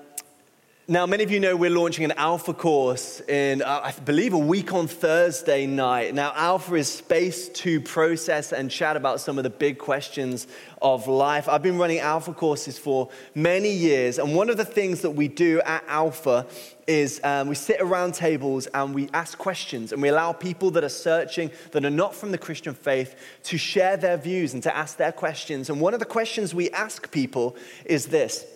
now, 0.88 1.04
many 1.04 1.24
of 1.24 1.32
you 1.32 1.40
know 1.40 1.56
we're 1.56 1.68
launching 1.68 2.04
an 2.04 2.12
Alpha 2.12 2.54
course 2.54 3.20
in, 3.22 3.60
uh, 3.60 3.80
I 3.82 3.90
believe, 3.90 4.34
a 4.34 4.38
week 4.38 4.72
on 4.72 4.86
Thursday 4.86 5.66
night. 5.66 6.14
Now, 6.14 6.32
Alpha 6.36 6.76
is 6.76 6.86
space 6.86 7.48
to 7.48 7.80
process 7.80 8.52
and 8.52 8.70
chat 8.70 8.96
about 8.96 9.20
some 9.20 9.36
of 9.36 9.42
the 9.42 9.50
big 9.50 9.78
questions 9.78 10.46
of 10.80 11.08
life. 11.08 11.48
I've 11.48 11.62
been 11.62 11.76
running 11.76 11.98
Alpha 11.98 12.32
courses 12.32 12.78
for 12.78 13.08
many 13.34 13.72
years, 13.72 14.20
and 14.20 14.36
one 14.36 14.48
of 14.48 14.58
the 14.58 14.64
things 14.64 15.00
that 15.00 15.10
we 15.10 15.26
do 15.26 15.60
at 15.62 15.82
Alpha 15.88 16.46
is 16.86 17.20
um, 17.24 17.48
we 17.48 17.56
sit 17.56 17.80
around 17.80 18.14
tables 18.14 18.68
and 18.68 18.94
we 18.94 19.08
ask 19.12 19.36
questions, 19.38 19.90
and 19.90 20.00
we 20.00 20.08
allow 20.08 20.32
people 20.32 20.70
that 20.70 20.84
are 20.84 20.88
searching, 20.88 21.50
that 21.72 21.84
are 21.84 21.90
not 21.90 22.14
from 22.14 22.30
the 22.30 22.38
Christian 22.38 22.74
faith, 22.74 23.16
to 23.42 23.58
share 23.58 23.96
their 23.96 24.16
views 24.16 24.54
and 24.54 24.62
to 24.62 24.76
ask 24.76 24.98
their 24.98 25.10
questions. 25.10 25.68
And 25.68 25.80
one 25.80 25.94
of 25.94 25.98
the 25.98 26.06
questions 26.06 26.54
we 26.54 26.70
ask 26.70 27.10
people 27.10 27.56
is 27.84 28.06
this 28.06 28.46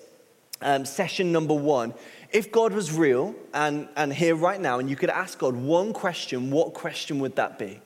um, 0.62 0.84
session 0.84 1.32
number 1.32 1.54
one 1.54 1.94
if 2.32 2.52
God 2.52 2.72
was 2.72 2.92
real 2.92 3.34
and, 3.52 3.88
and 3.96 4.12
here 4.12 4.36
right 4.36 4.60
now, 4.60 4.78
and 4.78 4.88
you 4.88 4.94
could 4.94 5.10
ask 5.10 5.38
God 5.38 5.56
one 5.56 5.92
question, 5.92 6.50
what 6.50 6.74
question 6.74 7.18
would 7.20 7.36
that 7.36 7.58
be? 7.58 7.80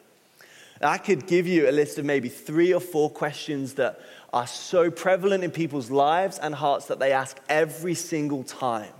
I 0.82 0.98
could 0.98 1.26
give 1.26 1.46
you 1.46 1.68
a 1.68 1.72
list 1.72 1.98
of 1.98 2.04
maybe 2.04 2.28
three 2.28 2.74
or 2.74 2.80
four 2.80 3.08
questions 3.08 3.74
that 3.74 4.00
are 4.34 4.46
so 4.46 4.90
prevalent 4.90 5.44
in 5.44 5.50
people's 5.50 5.90
lives 5.90 6.38
and 6.38 6.54
hearts 6.54 6.86
that 6.86 6.98
they 6.98 7.12
ask 7.12 7.38
every 7.48 7.94
single 7.94 8.42
time. 8.42 8.92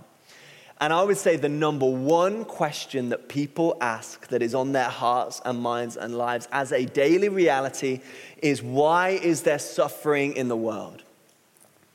And 0.81 0.91
I 0.91 1.03
would 1.03 1.17
say 1.17 1.37
the 1.37 1.49
number 1.49 1.85
one 1.85 2.43
question 2.43 3.09
that 3.09 3.29
people 3.29 3.77
ask 3.79 4.27
that 4.29 4.41
is 4.41 4.55
on 4.55 4.71
their 4.71 4.89
hearts 4.89 5.41
and 5.45 5.61
minds 5.61 5.95
and 5.95 6.17
lives 6.17 6.47
as 6.51 6.71
a 6.71 6.85
daily 6.85 7.29
reality 7.29 8.01
is 8.41 8.63
why 8.63 9.09
is 9.09 9.43
there 9.43 9.59
suffering 9.59 10.35
in 10.35 10.47
the 10.47 10.57
world? 10.57 11.03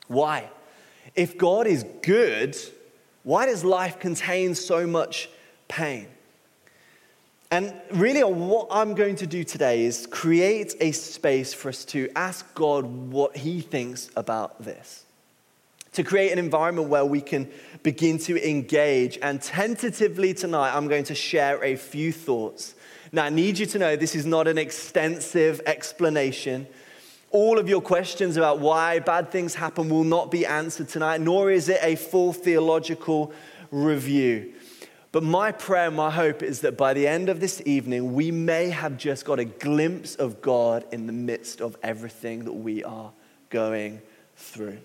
Why? 0.07 0.49
If 1.15 1.37
God 1.37 1.67
is 1.67 1.85
good, 2.03 2.57
why 3.23 3.47
does 3.47 3.65
life 3.65 3.99
contain 3.99 4.55
so 4.55 4.87
much 4.87 5.29
pain? 5.69 6.09
And 7.53 7.75
really, 7.91 8.23
what 8.23 8.69
I'm 8.71 8.95
going 8.95 9.17
to 9.17 9.27
do 9.27 9.43
today 9.43 9.85
is 9.85 10.07
create 10.07 10.75
a 10.81 10.93
space 10.93 11.53
for 11.53 11.69
us 11.69 11.85
to 11.87 12.09
ask 12.15 12.55
God 12.55 12.85
what 12.85 13.37
He 13.37 13.61
thinks 13.61 14.09
about 14.17 14.63
this. 14.63 15.05
To 15.95 16.05
create 16.05 16.31
an 16.31 16.39
environment 16.39 16.89
where 16.89 17.05
we 17.05 17.21
can 17.21 17.51
begin 17.83 18.19
to 18.19 18.49
engage. 18.49 19.19
And 19.21 19.43
tentatively 19.43 20.33
tonight, 20.33 20.77
I'm 20.77 20.87
going 20.87 21.03
to 21.05 21.15
share 21.17 21.63
a 21.65 21.75
few 21.75 22.13
thoughts. 22.13 22.77
Now, 23.11 23.25
I 23.25 23.31
need 23.31 23.59
you 23.59 23.67
to 23.67 23.79
know 23.81 23.97
this 23.97 24.15
is 24.15 24.27
not 24.27 24.47
an 24.47 24.57
extensive 24.57 25.61
explanation. 25.67 26.69
All 27.31 27.61
of 27.61 27.69
your 27.69 27.81
questions 27.81 28.37
about 28.37 28.59
why 28.59 28.99
bad 28.99 29.31
things 29.31 29.55
happen 29.55 29.89
will 29.89 30.05
not 30.05 30.33
be 30.33 30.45
answered 30.45 30.89
tonight, 30.89 31.21
nor 31.21 31.51
is 31.51 31.69
it 31.69 31.79
a 31.81 31.95
full 31.95 32.33
theological 32.33 33.33
review. 33.71 34.53
But 35.13 35.23
my 35.23 35.53
prayer, 35.53 35.91
my 35.91 36.11
hope 36.11 36.43
is 36.43 36.61
that 36.61 36.77
by 36.77 36.93
the 36.93 37.07
end 37.07 37.29
of 37.29 37.41
this 37.41 37.63
evening, 37.65 38.15
we 38.15 38.31
may 38.31 38.71
have 38.71 38.97
just 38.97 39.25
got 39.25 39.39
a 39.39 39.45
glimpse 39.45 40.17
of 40.17 40.43
God 40.43 40.85
in 40.93 41.07
the 41.07 41.13
midst 41.13 41.61
of 41.61 41.77
everything 41.83 42.45
that 42.45 42.53
we 42.53 42.83
are 42.83 43.13
going 43.49 44.03
through. 44.37 44.79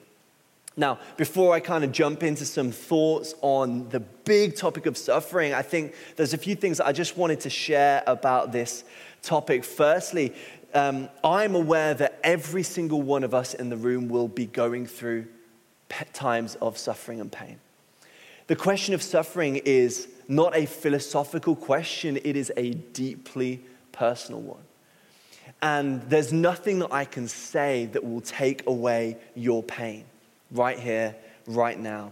Now, 0.78 1.00
before 1.16 1.54
I 1.54 1.62
kind 1.62 1.84
of 1.84 1.92
jump 1.92 2.22
into 2.22 2.46
some 2.46 2.72
thoughts 2.72 3.34
on 3.42 3.88
the 3.90 4.02
big 4.02 4.56
topic 4.56 4.86
of 4.88 4.98
suffering, 4.98 5.54
I 5.54 5.62
think 5.62 5.96
there's 6.16 6.34
a 6.34 6.38
few 6.38 6.56
things 6.56 6.78
that 6.80 6.86
I 6.86 6.92
just 6.92 7.16
wanted 7.16 7.40
to 7.42 7.50
share 7.50 8.04
about 8.06 8.52
this 8.52 8.84
topic. 9.22 9.64
Firstly, 9.64 10.34
um, 10.74 11.10
I'm 11.24 11.56
aware 11.56 11.94
that 11.94 12.20
every 12.24 12.64
single 12.64 13.02
one 13.02 13.24
of 13.24 13.34
us 13.34 13.54
in 13.54 13.70
the 13.70 13.78
room 13.78 14.10
will 14.10 14.28
be 14.28 14.46
going 14.46 14.86
through 14.88 15.28
times 16.14 16.56
of 16.56 16.78
suffering 16.78 17.22
and 17.22 17.32
pain. 17.32 17.60
The 18.48 18.56
question 18.56 18.94
of 18.94 19.02
suffering 19.02 19.58
is 19.66 20.08
not 20.28 20.56
a 20.56 20.66
philosophical 20.66 21.56
question, 21.56 22.18
it 22.18 22.36
is 22.36 22.52
a 22.58 22.72
deeply 22.72 23.64
personal 23.92 24.42
one. 24.42 24.62
And 25.62 26.02
there's 26.10 26.34
nothing 26.34 26.80
that 26.80 26.94
I 26.94 27.06
can 27.06 27.28
say 27.28 27.88
that 27.88 28.04
will 28.04 28.22
take 28.22 28.68
away 28.68 29.18
your 29.36 29.64
pain 29.64 30.06
right 30.52 30.78
here, 30.78 31.16
right 31.48 31.80
now. 31.80 32.12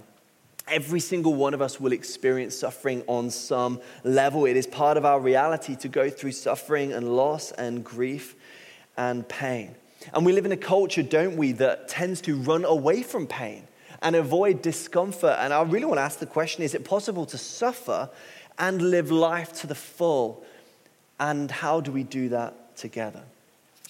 Every 0.67 1.01
single 1.01 1.35
one 1.35 1.53
of 1.53 1.61
us 1.61 1.79
will 1.79 1.91
experience 1.91 2.55
suffering 2.55 3.03
on 3.05 3.29
some 3.29 3.81
level. 4.03 4.45
It 4.45 4.55
is 4.55 4.65
part 4.65 4.97
of 4.97 5.05
our 5.05 5.19
reality 5.19 5.75
to 5.77 5.89
go 5.89 6.09
through 6.09 6.31
suffering 6.31 6.93
and 6.93 7.15
loss 7.15 7.51
and 7.51 7.83
grief 7.83 8.35
and 8.97 9.27
pain. 9.27 9.75
And 10.13 10.25
we 10.25 10.33
live 10.33 10.45
in 10.45 10.51
a 10.51 10.57
culture, 10.57 11.03
don't 11.03 11.37
we, 11.37 11.53
that 11.53 11.87
tends 11.87 12.21
to 12.21 12.35
run 12.35 12.65
away 12.65 13.03
from 13.03 13.27
pain 13.27 13.67
and 14.01 14.15
avoid 14.15 14.61
discomfort. 14.61 15.37
And 15.39 15.53
I 15.53 15.61
really 15.63 15.85
want 15.85 15.97
to 15.97 16.03
ask 16.03 16.19
the 16.19 16.25
question 16.25 16.63
is 16.63 16.75
it 16.75 16.83
possible 16.83 17.25
to 17.27 17.37
suffer 17.37 18.09
and 18.59 18.81
live 18.81 19.11
life 19.11 19.53
to 19.61 19.67
the 19.67 19.75
full? 19.75 20.43
And 21.19 21.49
how 21.49 21.79
do 21.79 21.91
we 21.91 22.03
do 22.03 22.29
that 22.29 22.75
together? 22.75 23.21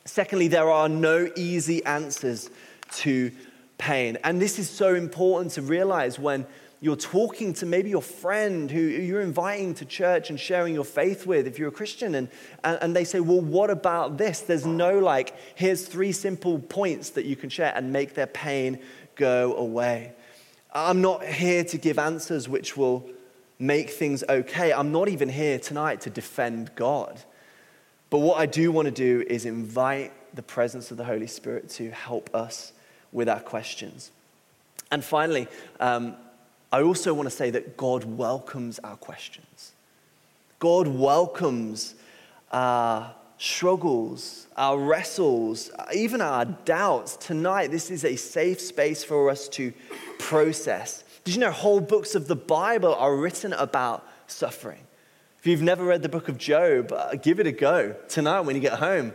Secondly, 0.06 0.48
there 0.48 0.70
are 0.70 0.90
no 0.90 1.32
easy 1.36 1.84
answers 1.86 2.50
to 2.98 3.32
pain. 3.78 4.18
And 4.24 4.42
this 4.42 4.60
is 4.60 4.70
so 4.70 4.94
important 4.96 5.54
to 5.54 5.62
realize 5.62 6.20
when 6.20 6.46
you're 6.84 6.98
talking 6.98 7.54
to 7.54 7.66
maybe 7.66 7.90
your 7.90 8.02
friend 8.02 8.70
who 8.70 8.82
you're 8.82 9.22
inviting 9.22 9.74
to 9.76 9.86
church 9.86 10.30
and 10.30 10.38
sharing 10.38 10.74
your 10.74 10.84
faith 10.84 11.26
with, 11.26 11.48
if 11.48 11.58
you're 11.58 11.70
a 11.70 11.72
Christian, 11.72 12.14
and, 12.14 12.28
and, 12.62 12.78
and, 12.82 12.94
they 12.94 13.06
say, 13.06 13.22
Well, 13.22 13.40
what 13.40 13.70
about 13.70 14.18
this? 14.18 14.42
There's 14.42 14.66
no 14.66 15.00
like, 15.00 15.34
here's 15.56 15.88
three 15.88 16.12
simple 16.12 16.60
points 16.60 17.12
that 17.12 17.24
you 17.24 17.38
can 17.38 17.50
share 17.50 17.72
and 17.74 17.94
make 17.94 18.16
their 18.16 18.28
pain 18.28 18.80
go 19.16 19.56
away. 19.56 20.12
I'm 20.74 21.02
not 21.02 21.24
here 21.24 21.64
to 21.64 21.78
give 21.78 21.98
answers 21.98 22.50
which 22.50 22.76
will 22.76 23.10
make 23.60 23.92
things 23.92 24.22
okay. 24.28 24.74
I'm 24.74 24.92
not 24.92 25.08
even 25.08 25.30
here 25.30 25.60
tonight 25.60 26.02
to 26.02 26.10
defend 26.10 26.76
God. 26.76 27.18
But 28.10 28.20
what 28.20 28.38
I 28.38 28.46
do 28.46 28.74
want 28.74 28.88
to 28.88 28.92
do 28.92 29.24
is 29.26 29.46
invite 29.46 30.12
the 30.36 30.44
presence 30.44 30.92
of 30.92 30.98
the 30.98 31.06
Holy 31.06 31.28
Spirit 31.28 31.70
to 31.70 31.92
help 31.92 32.30
us 32.36 32.74
with 33.14 33.30
our 33.30 33.40
questions. 33.40 34.12
And 34.92 35.02
finally, 35.02 35.48
um, 35.80 36.18
I 36.74 36.82
also 36.82 37.14
want 37.14 37.30
to 37.30 37.36
say 37.36 37.52
that 37.52 37.78
God 37.78 38.04
welcomes 38.04 38.80
our 38.80 38.96
questions. 38.96 39.74
God 40.58 40.88
welcomes 40.88 41.94
our 42.52 43.14
struggles, 43.38 44.48
our 44.58 44.80
wrestles, 44.80 45.70
even 45.94 46.20
our 46.20 46.46
doubts. 46.46 47.16
Tonight, 47.18 47.70
this 47.70 47.92
is 47.92 48.04
a 48.04 48.16
safe 48.16 48.60
space 48.60 49.04
for 49.04 49.30
us 49.30 49.48
to 49.50 49.72
process. 50.18 51.04
Did 51.24 51.36
you 51.36 51.42
know 51.42 51.52
whole 51.52 51.80
books 51.80 52.16
of 52.16 52.28
the 52.28 52.36
Bible 52.36 52.96
are 52.96 53.16
written 53.16 53.54
about 53.54 54.04
suffering? 54.26 54.82
If 55.38 55.46
you've 55.46 55.62
never 55.62 55.84
read 55.84 56.02
the 56.02 56.10
book 56.10 56.28
of 56.28 56.40
Job, 56.40 56.92
uh, 56.92 57.14
give 57.14 57.40
it 57.40 57.46
a 57.46 57.52
go 57.52 57.96
tonight 58.10 58.42
when 58.42 58.56
you 58.56 58.62
get 58.64 58.80
home. 58.80 59.14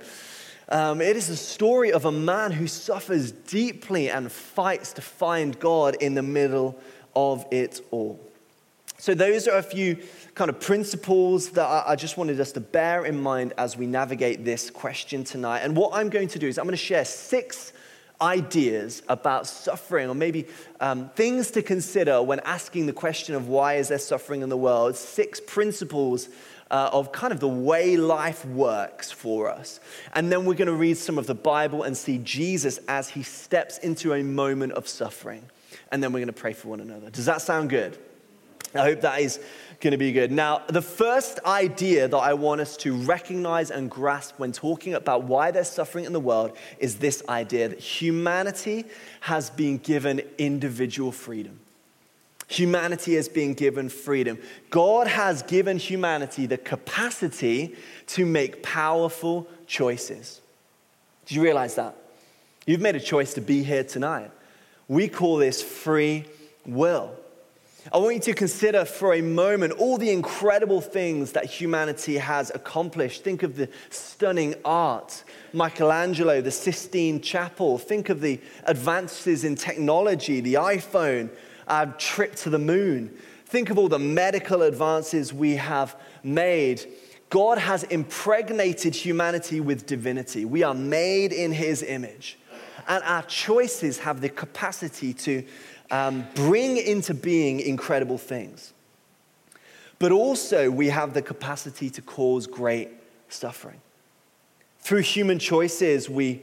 Um, 0.68 1.00
it 1.00 1.16
is 1.16 1.28
a 1.28 1.36
story 1.36 1.90
of 1.90 2.04
a 2.04 2.12
man 2.12 2.52
who 2.52 2.68
suffers 2.68 3.32
deeply 3.32 4.10
and 4.10 4.30
fights 4.30 4.92
to 4.92 5.00
find 5.00 5.58
God 5.58 5.96
in 6.00 6.14
the 6.14 6.22
middle 6.22 6.78
of 7.18 7.44
it 7.50 7.80
all. 7.90 8.20
So, 9.00 9.14
those 9.14 9.46
are 9.48 9.58
a 9.58 9.62
few 9.62 9.98
kind 10.34 10.48
of 10.48 10.60
principles 10.60 11.50
that 11.50 11.66
I 11.87 11.96
just 11.96 12.16
wanted 12.16 12.40
us 12.40 12.52
to 12.52 12.60
bear 12.60 13.04
in 13.04 13.20
mind 13.20 13.54
as 13.58 13.76
we 13.76 13.87
navigate 13.87 14.44
this 14.44 14.70
question 14.70 15.25
tonight. 15.25 15.60
And 15.60 15.76
what 15.76 15.92
I'm 15.94 16.10
going 16.10 16.28
to 16.28 16.38
do 16.38 16.46
is 16.46 16.58
I'm 16.58 16.64
going 16.64 16.72
to 16.72 16.76
share 16.76 17.04
six 17.04 17.72
ideas 18.20 19.02
about 19.08 19.46
suffering, 19.46 20.08
or 20.08 20.14
maybe 20.14 20.46
um, 20.80 21.10
things 21.10 21.50
to 21.52 21.62
consider 21.62 22.22
when 22.22 22.40
asking 22.40 22.87
the 22.87 22.92
question 22.92 23.34
of 23.34 23.48
why 23.48 23.75
is 23.75 23.88
there 23.88 23.98
suffering 23.98 24.42
in 24.42 24.48
the 24.48 24.56
world. 24.56 24.96
Six 24.96 25.40
principles 25.40 26.28
uh, 26.70 26.90
of 26.92 27.12
kind 27.12 27.32
of 27.32 27.40
the 27.40 27.48
way 27.48 27.96
life 27.96 28.44
works 28.44 29.10
for 29.10 29.50
us. 29.50 29.80
And 30.14 30.30
then 30.30 30.44
we're 30.44 30.54
going 30.54 30.66
to 30.66 30.75
read 30.75 30.96
some 30.96 31.18
of 31.18 31.26
the 31.26 31.34
Bible 31.34 31.82
and 31.84 31.96
see 31.96 32.18
Jesus 32.18 32.78
as 32.88 33.08
he 33.10 33.22
steps 33.22 33.78
into 33.78 34.12
a 34.12 34.22
moment 34.22 34.72
of 34.72 34.88
suffering 34.88 35.44
and 35.90 36.02
then 36.02 36.12
we're 36.12 36.20
going 36.20 36.26
to 36.28 36.32
pray 36.32 36.52
for 36.52 36.68
one 36.68 36.80
another. 36.80 37.10
Does 37.10 37.26
that 37.26 37.42
sound 37.42 37.70
good? 37.70 37.98
I 38.75 38.80
hope 38.80 39.00
that 39.00 39.20
is 39.20 39.40
going 39.80 39.92
to 39.92 39.98
be 39.98 40.12
good. 40.12 40.30
Now, 40.30 40.62
the 40.66 40.82
first 40.82 41.40
idea 41.46 42.08
that 42.08 42.16
I 42.16 42.34
want 42.34 42.60
us 42.60 42.76
to 42.78 42.94
recognize 42.94 43.70
and 43.70 43.90
grasp 43.90 44.38
when 44.38 44.52
talking 44.52 44.94
about 44.94 45.25
why 45.25 45.50
there's 45.50 45.70
suffering 45.70 46.04
in 46.04 46.12
the 46.12 46.20
world 46.20 46.56
is 46.78 46.96
this 46.96 47.22
idea 47.28 47.68
that 47.68 47.78
humanity 47.78 48.84
has 49.20 49.50
been 49.50 49.78
given 49.78 50.20
individual 50.37 51.12
freedom. 51.12 51.60
Humanity 52.48 53.14
has 53.14 53.28
been 53.28 53.54
given 53.54 53.88
freedom. 53.88 54.38
God 54.70 55.06
has 55.06 55.42
given 55.42 55.76
humanity 55.76 56.46
the 56.46 56.56
capacity 56.56 57.76
to 58.08 58.25
make 58.25 58.62
powerful 58.62 59.46
choices. 59.66 60.40
Do 61.26 61.34
you 61.34 61.42
realize 61.42 61.75
that? 61.75 61.94
You've 62.66 62.80
made 62.80 62.96
a 62.96 63.00
choice 63.00 63.34
to 63.34 63.42
be 63.42 63.62
here 63.62 63.84
tonight. 63.84 64.30
We 64.88 65.09
call 65.09 65.37
this 65.37 65.62
free 65.62 66.25
will. 66.64 67.14
I 67.92 67.99
want 67.99 68.14
you 68.14 68.21
to 68.21 68.35
consider 68.35 68.85
for 68.85 69.14
a 69.14 69.23
moment 69.23 69.75
all 69.75 69.97
the 69.97 70.11
incredible 70.11 70.80
things 70.80 71.33
that 71.33 71.47
humanity 71.47 72.18
has 72.18 72.50
accomplished. 72.54 73.23
Think 73.23 73.42
of 73.42 73.57
the 73.57 73.68
stunning 73.90 74.54
art, 74.64 75.25
Michelangelo, 75.52 76.40
the 76.40 76.50
Sistine 76.50 77.21
Chapel. 77.21 77.78
Think 77.78 78.09
of 78.09 78.21
the 78.21 78.40
advances 78.64 79.45
in 79.45 79.54
technology, 79.57 80.40
the 80.40 80.54
iPhone, 80.54 81.30
our 81.66 81.87
trip 81.92 82.35
to 82.37 82.50
the 82.50 82.59
moon. 82.59 83.14
Think 83.47 83.71
of 83.71 83.78
all 83.78 83.88
the 83.88 83.99
medical 83.99 84.62
advances 84.62 85.33
we 85.33 85.57
have 85.57 85.97
made. 86.23 86.85
God 87.30 87.59
has 87.59 87.85
impregnated 87.85 88.95
humanity 88.95 89.61
with 89.61 89.87
divinity. 89.87 90.45
We 90.45 90.62
are 90.62 90.75
made 90.75 91.33
in 91.33 91.52
his 91.52 91.83
image 91.83 92.38
and 92.88 93.04
our 93.04 93.23
choices 93.23 93.99
have 93.99 94.21
the 94.21 94.30
capacity 94.30 95.12
to 95.12 95.45
um, 95.90 96.26
bring 96.35 96.78
into 96.78 97.14
being 97.14 97.61
incredible 97.61 98.18
things. 98.18 98.73
But 99.99 100.11
also, 100.11 100.71
we 100.71 100.88
have 100.88 101.12
the 101.12 101.23
capacity 101.23 101.90
to 101.90 102.02
cause 102.02 102.47
great 102.47 102.88
suffering. 103.28 103.80
Through 104.80 105.02
human 105.02 105.38
choices, 105.38 106.09
we 106.09 106.42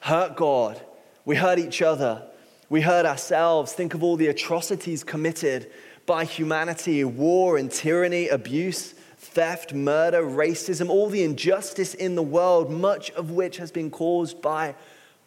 hurt 0.00 0.36
God, 0.36 0.80
we 1.24 1.36
hurt 1.36 1.58
each 1.58 1.82
other, 1.82 2.22
we 2.68 2.80
hurt 2.80 3.06
ourselves. 3.06 3.72
Think 3.72 3.94
of 3.94 4.02
all 4.02 4.16
the 4.16 4.28
atrocities 4.28 5.04
committed 5.04 5.70
by 6.04 6.24
humanity 6.24 7.04
war 7.04 7.58
and 7.58 7.70
tyranny, 7.70 8.28
abuse, 8.28 8.94
theft, 9.18 9.74
murder, 9.74 10.22
racism, 10.22 10.88
all 10.88 11.08
the 11.08 11.22
injustice 11.22 11.94
in 11.94 12.14
the 12.14 12.22
world, 12.22 12.70
much 12.70 13.10
of 13.12 13.30
which 13.30 13.58
has 13.58 13.70
been 13.70 13.90
caused 13.90 14.40
by 14.40 14.74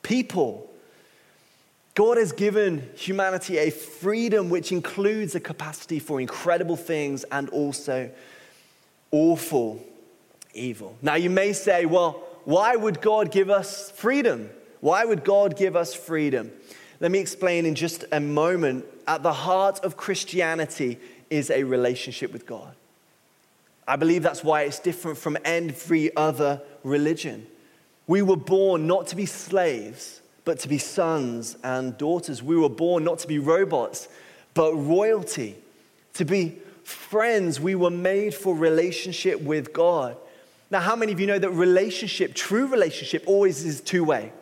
people. 0.03 0.69
God 1.95 2.17
has 2.17 2.31
given 2.31 2.89
humanity 2.95 3.57
a 3.57 3.71
freedom 3.71 4.49
which 4.49 4.71
includes 4.71 5.35
a 5.35 5.39
capacity 5.39 5.99
for 5.99 6.21
incredible 6.21 6.77
things 6.77 7.25
and 7.25 7.49
also 7.49 8.09
awful 9.11 9.83
evil. 10.53 10.95
Now, 11.01 11.15
you 11.15 11.29
may 11.29 11.53
say, 11.53 11.85
well, 11.85 12.23
why 12.45 12.75
would 12.75 13.01
God 13.01 13.31
give 13.31 13.49
us 13.49 13.91
freedom? 13.91 14.49
Why 14.81 15.03
would 15.03 15.23
God 15.23 15.57
give 15.57 15.75
us 15.75 15.93
freedom? 15.93 16.51
Let 16.99 17.11
me 17.11 17.19
explain 17.19 17.65
in 17.65 17.75
just 17.75 18.05
a 18.11 18.19
moment. 18.19 18.85
At 19.07 19.23
the 19.23 19.33
heart 19.33 19.79
of 19.83 19.97
Christianity 19.97 20.99
is 21.29 21.49
a 21.49 21.63
relationship 21.63 22.31
with 22.31 22.45
God. 22.45 22.73
I 23.87 23.95
believe 23.95 24.21
that's 24.21 24.43
why 24.43 24.63
it's 24.63 24.79
different 24.79 25.17
from 25.17 25.37
every 25.43 26.15
other 26.15 26.61
religion. 26.83 27.47
We 28.09 28.23
were 28.23 28.37
born 28.37 28.87
not 28.87 29.05
to 29.09 29.15
be 29.15 29.27
slaves, 29.27 30.21
but 30.43 30.57
to 30.61 30.67
be 30.67 30.79
sons 30.79 31.55
and 31.63 31.95
daughters. 31.95 32.41
We 32.41 32.57
were 32.57 32.67
born 32.67 33.03
not 33.03 33.19
to 33.19 33.27
be 33.27 33.37
robots, 33.37 34.07
but 34.55 34.73
royalty, 34.73 35.57
to 36.15 36.25
be 36.25 36.57
friends. 36.83 37.59
We 37.59 37.75
were 37.75 37.91
made 37.91 38.33
for 38.33 38.55
relationship 38.55 39.39
with 39.43 39.73
God. 39.73 40.17
Now, 40.71 40.79
how 40.79 40.95
many 40.95 41.11
of 41.11 41.19
you 41.19 41.27
know 41.27 41.37
that 41.37 41.51
relationship, 41.51 42.33
true 42.33 42.65
relationship, 42.65 43.25
always 43.27 43.63
is 43.63 43.79
two 43.79 44.03
way? 44.03 44.33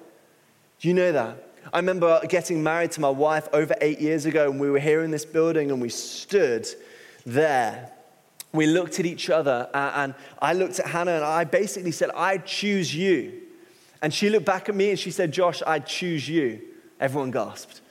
Do 0.79 0.87
you 0.87 0.93
know 0.93 1.11
that? 1.11 1.49
I 1.73 1.79
remember 1.79 2.21
getting 2.29 2.63
married 2.63 2.91
to 2.93 3.01
my 3.01 3.09
wife 3.09 3.49
over 3.51 3.75
eight 3.81 3.99
years 3.99 4.25
ago, 4.25 4.49
and 4.49 4.61
we 4.61 4.69
were 4.69 4.79
here 4.79 5.03
in 5.03 5.11
this 5.11 5.25
building, 5.25 5.71
and 5.71 5.81
we 5.81 5.89
stood 5.89 6.65
there. 7.25 7.91
We 8.53 8.65
looked 8.65 9.01
at 9.01 9.05
each 9.05 9.29
other, 9.29 9.69
and 9.73 10.15
I 10.41 10.53
looked 10.53 10.79
at 10.79 10.87
Hannah, 10.87 11.15
and 11.15 11.25
I 11.25 11.43
basically 11.43 11.91
said, 11.91 12.11
I 12.15 12.37
choose 12.37 12.95
you. 12.95 13.41
And 14.01 14.13
she 14.13 14.29
looked 14.29 14.45
back 14.45 14.69
at 14.69 14.75
me 14.75 14.91
and 14.91 14.99
she 14.99 15.11
said, 15.11 15.31
Josh, 15.31 15.61
I'd 15.65 15.85
choose 15.85 16.27
you. 16.27 16.61
Everyone 16.99 17.31
gasped. 17.31 17.81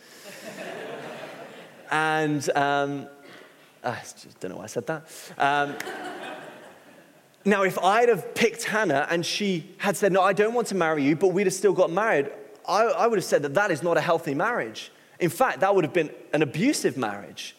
and 1.90 2.48
um, 2.50 3.08
I 3.82 3.98
just 4.00 4.38
don't 4.40 4.52
know 4.52 4.58
why 4.58 4.64
I 4.64 4.68
said 4.68 4.86
that. 4.86 5.06
Um, 5.38 5.76
now, 7.44 7.62
if 7.62 7.78
I'd 7.78 8.08
have 8.08 8.34
picked 8.34 8.64
Hannah 8.64 9.06
and 9.08 9.25
she 9.25 9.75
had 9.78 9.96
said, 9.96 10.12
No, 10.12 10.20
I 10.20 10.32
don't 10.32 10.52
want 10.52 10.66
to 10.68 10.75
marry 10.75 11.04
you, 11.04 11.14
but 11.14 11.28
we'd 11.28 11.46
have 11.46 11.54
still 11.54 11.72
got 11.72 11.90
married, 11.90 12.30
I, 12.68 12.82
I 12.84 13.06
would 13.06 13.18
have 13.18 13.25
said 13.25 13.42
that 13.42 13.54
that 13.54 13.70
is 13.70 13.82
not 13.82 13.96
a 13.96 14.00
healthy 14.00 14.34
marriage. 14.34 14.90
In 15.20 15.30
fact, 15.30 15.60
that 15.60 15.75
would 15.75 15.84
have 15.84 15.92
been 15.92 16.10
an 16.32 16.42
abusive 16.42 16.96
marriage, 16.96 17.56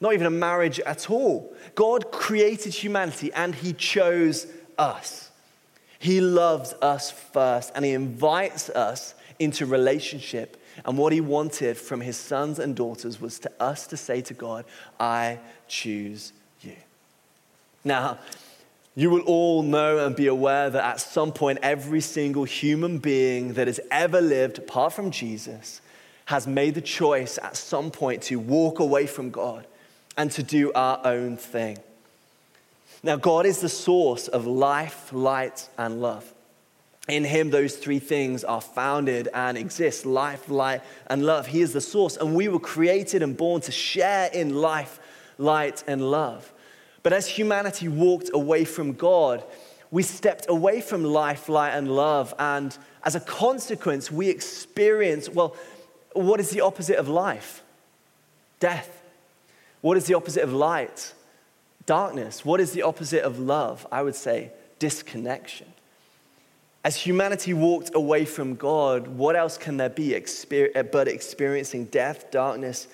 not 0.00 0.12
even 0.12 0.26
a 0.26 0.30
marriage 0.30 0.80
at 0.80 1.10
all. 1.10 1.52
God 1.74 2.12
created 2.12 2.74
humanity 2.74 3.32
and 3.32 3.54
He 3.54 3.72
chose 3.72 4.46
us. 4.78 5.29
He 6.00 6.22
loves 6.22 6.72
us 6.80 7.10
first 7.10 7.72
and 7.74 7.84
He 7.84 7.92
invites 7.92 8.70
us 8.70 9.14
into 9.38 9.66
relationship. 9.66 10.56
And 10.86 10.96
what 10.96 11.12
He 11.12 11.20
wanted 11.20 11.76
from 11.76 12.00
His 12.00 12.16
sons 12.16 12.58
and 12.58 12.74
daughters 12.74 13.20
was 13.20 13.38
to 13.40 13.52
us 13.60 13.86
to 13.88 13.98
say 13.98 14.22
to 14.22 14.34
God, 14.34 14.64
I 14.98 15.38
choose 15.68 16.32
you. 16.62 16.74
Now, 17.84 18.18
you 18.96 19.10
will 19.10 19.20
all 19.20 19.62
know 19.62 20.04
and 20.04 20.16
be 20.16 20.26
aware 20.26 20.70
that 20.70 20.82
at 20.82 21.00
some 21.00 21.32
point, 21.32 21.58
every 21.62 22.00
single 22.00 22.44
human 22.44 22.96
being 22.96 23.52
that 23.54 23.66
has 23.66 23.78
ever 23.90 24.22
lived, 24.22 24.56
apart 24.56 24.94
from 24.94 25.10
Jesus, 25.10 25.82
has 26.24 26.46
made 26.46 26.74
the 26.74 26.80
choice 26.80 27.38
at 27.42 27.58
some 27.58 27.90
point 27.90 28.22
to 28.22 28.36
walk 28.36 28.78
away 28.78 29.06
from 29.06 29.30
God 29.30 29.66
and 30.16 30.30
to 30.32 30.42
do 30.42 30.72
our 30.72 30.98
own 31.04 31.36
thing. 31.36 31.76
Now, 33.02 33.16
God 33.16 33.46
is 33.46 33.60
the 33.60 33.68
source 33.68 34.28
of 34.28 34.46
life, 34.46 35.12
light, 35.12 35.68
and 35.78 36.02
love. 36.02 36.32
In 37.08 37.24
Him, 37.24 37.50
those 37.50 37.76
three 37.76 37.98
things 37.98 38.44
are 38.44 38.60
founded 38.60 39.28
and 39.32 39.56
exist 39.56 40.04
life, 40.04 40.48
light, 40.48 40.82
and 41.06 41.24
love. 41.24 41.46
He 41.46 41.62
is 41.62 41.72
the 41.72 41.80
source, 41.80 42.16
and 42.16 42.34
we 42.34 42.48
were 42.48 42.60
created 42.60 43.22
and 43.22 43.36
born 43.36 43.62
to 43.62 43.72
share 43.72 44.28
in 44.32 44.54
life, 44.54 45.00
light, 45.38 45.82
and 45.86 46.10
love. 46.10 46.52
But 47.02 47.12
as 47.12 47.26
humanity 47.26 47.88
walked 47.88 48.30
away 48.34 48.64
from 48.64 48.92
God, 48.92 49.42
we 49.90 50.02
stepped 50.02 50.46
away 50.48 50.80
from 50.80 51.02
life, 51.02 51.48
light, 51.48 51.70
and 51.70 51.90
love. 51.90 52.34
And 52.38 52.76
as 53.02 53.14
a 53.14 53.20
consequence, 53.20 54.10
we 54.10 54.28
experience 54.28 55.28
well, 55.28 55.56
what 56.12 56.38
is 56.40 56.50
the 56.50 56.60
opposite 56.60 56.96
of 56.96 57.08
life? 57.08 57.62
Death. 58.58 59.02
What 59.80 59.96
is 59.96 60.06
the 60.06 60.14
opposite 60.14 60.42
of 60.42 60.52
light? 60.52 61.14
Darkness. 61.90 62.44
What 62.44 62.60
is 62.60 62.70
the 62.70 62.82
opposite 62.82 63.24
of 63.24 63.40
love? 63.40 63.84
I 63.90 64.02
would 64.02 64.14
say 64.14 64.52
disconnection. 64.78 65.66
As 66.84 66.94
humanity 66.94 67.52
walked 67.52 67.90
away 67.96 68.26
from 68.26 68.54
God, 68.54 69.08
what 69.08 69.34
else 69.34 69.58
can 69.58 69.76
there 69.76 69.88
be 69.88 70.12
but 70.92 71.08
experiencing 71.08 71.86
death, 71.86 72.30
darkness, 72.30 72.86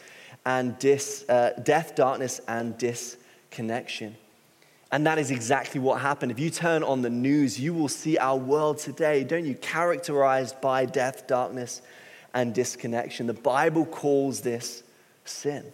and 0.47 0.79
dis, 0.79 1.27
uh, 1.29 1.51
death, 1.63 1.95
darkness, 1.95 2.41
and 2.49 2.79
disconnection? 2.79 4.17
And 4.91 5.07
that 5.07 5.19
is 5.19 5.31
exactly 5.31 5.79
what 5.79 6.01
happened. 6.01 6.33
If 6.33 6.41
you 6.41 6.49
turn 6.49 6.83
on 6.83 7.03
the 7.03 7.11
news, 7.11 7.61
you 7.61 7.75
will 7.75 7.89
see 7.89 8.17
our 8.17 8.39
world 8.39 8.79
today, 8.79 9.25
don't 9.25 9.45
you, 9.45 9.57
characterized 9.57 10.59
by 10.63 10.87
death, 10.87 11.27
darkness, 11.27 11.83
and 12.33 12.55
disconnection. 12.55 13.27
The 13.27 13.35
Bible 13.35 13.85
calls 13.85 14.41
this 14.41 14.83
sin. 15.27 15.71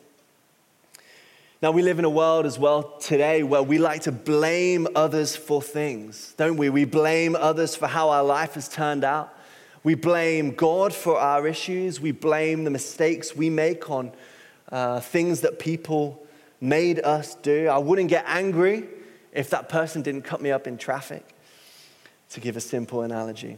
Now, 1.63 1.71
we 1.71 1.83
live 1.83 2.01
in 2.01 2.05
a 2.05 2.11
world 2.11 2.45
as 2.45 2.59
well 2.59 2.83
today 2.99 3.45
where 3.45 3.63
we 3.63 3.79
like 3.79 4.03
to 4.03 4.11
blame 4.11 4.89
others 4.97 5.37
for 5.37 5.63
things, 5.63 6.35
don't 6.37 6.57
we? 6.57 6.71
We 6.71 6.85
blame 6.85 7.37
others 7.37 7.77
for 7.77 7.87
how 7.87 8.09
our 8.09 8.25
life 8.25 8.55
has 8.55 8.69
turned 8.69 9.05
out. 9.05 9.33
We 9.85 9.95
blame 9.95 10.57
God 10.57 10.93
for 10.93 11.21
our 11.21 11.47
issues. 11.47 12.01
We 12.01 12.11
blame 12.11 12.65
the 12.65 12.71
mistakes 12.71 13.37
we 13.37 13.49
make 13.49 13.89
on 13.89 14.11
uh, 14.73 14.99
things 14.99 15.43
that 15.43 15.61
people 15.61 16.27
made 16.61 16.99
us 16.99 17.37
do. 17.37 17.69
I 17.69 17.79
wouldn't 17.79 18.09
get 18.09 18.25
angry 18.27 18.89
if 19.33 19.51
that 19.51 19.69
person 19.69 20.03
didn't 20.03 20.23
cut 20.23 20.41
me 20.43 20.51
up 20.51 20.67
in 20.67 20.77
traffic, 20.77 21.25
to 22.31 22.41
give 22.41 22.57
a 22.57 22.61
simple 22.61 23.03
analogy. 23.03 23.57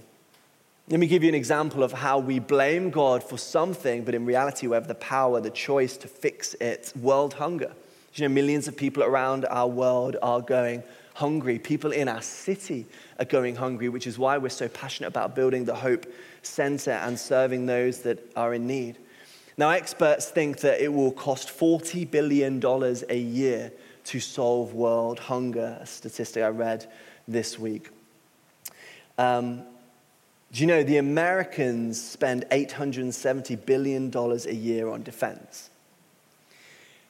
Let 0.90 1.01
me 1.01 1.07
give 1.07 1.23
you 1.23 1.31
an 1.31 1.35
example 1.35 1.83
of 1.83 1.93
how 1.93 2.19
we 2.19 2.38
blame 2.38 2.90
God 2.90 3.25
for 3.25 3.38
something, 3.38 4.05
but 4.05 4.14
in 4.14 4.27
reality, 4.27 4.67
we 4.67 4.75
have 4.75 4.88
the 4.88 4.95
power, 4.95 5.40
the 5.40 5.49
choice 5.49 5.97
to 5.97 6.07
fix 6.07 6.53
it 6.61 6.93
world 7.01 7.33
hunger. 7.33 7.73
You 8.14 8.29
know, 8.29 8.33
millions 8.33 8.68
of 8.68 8.77
people 8.77 9.03
around 9.03 9.44
our 9.46 9.66
world 9.66 10.16
are 10.22 10.40
going 10.40 10.83
hungry. 11.14 11.59
People 11.59 11.90
in 11.90 12.09
our 12.09 12.22
city 12.22 12.87
are 13.18 13.24
going 13.24 13.57
hungry, 13.57 13.88
which 13.88 14.07
is 14.07 14.18
why 14.18 14.38
we're 14.38 14.50
so 14.50 14.68
passionate 14.68 15.09
about 15.09 15.35
building 15.35 15.64
the 15.64 15.74
Hope 15.74 16.07
Center 16.42 16.92
and 16.92 17.18
serving 17.18 17.66
those 17.66 18.03
that 18.03 18.18
are 18.37 18.55
in 18.55 18.66
need. 18.66 18.98
Now, 19.57 19.70
experts 19.70 20.29
think 20.29 20.61
that 20.61 20.83
it 20.83 20.92
will 20.92 21.12
cost 21.12 21.48
$40 21.48 22.11
billion 22.11 22.61
a 23.09 23.18
year 23.18 23.72
to 24.05 24.20
solve 24.20 24.74
world 24.74 25.18
hunger, 25.18 25.79
a 25.81 25.87
statistic 25.87 26.42
I 26.42 26.48
read 26.48 26.87
this 27.27 27.59
week. 27.59 27.88
Um, 29.16 29.62
do 30.53 30.61
you 30.61 30.66
know 30.66 30.83
the 30.83 30.98
Americans 30.98 32.03
spend 32.03 32.44
$870 32.50 33.64
billion 33.64 34.12
a 34.14 34.53
year 34.53 34.88
on 34.88 35.03
defense? 35.03 35.70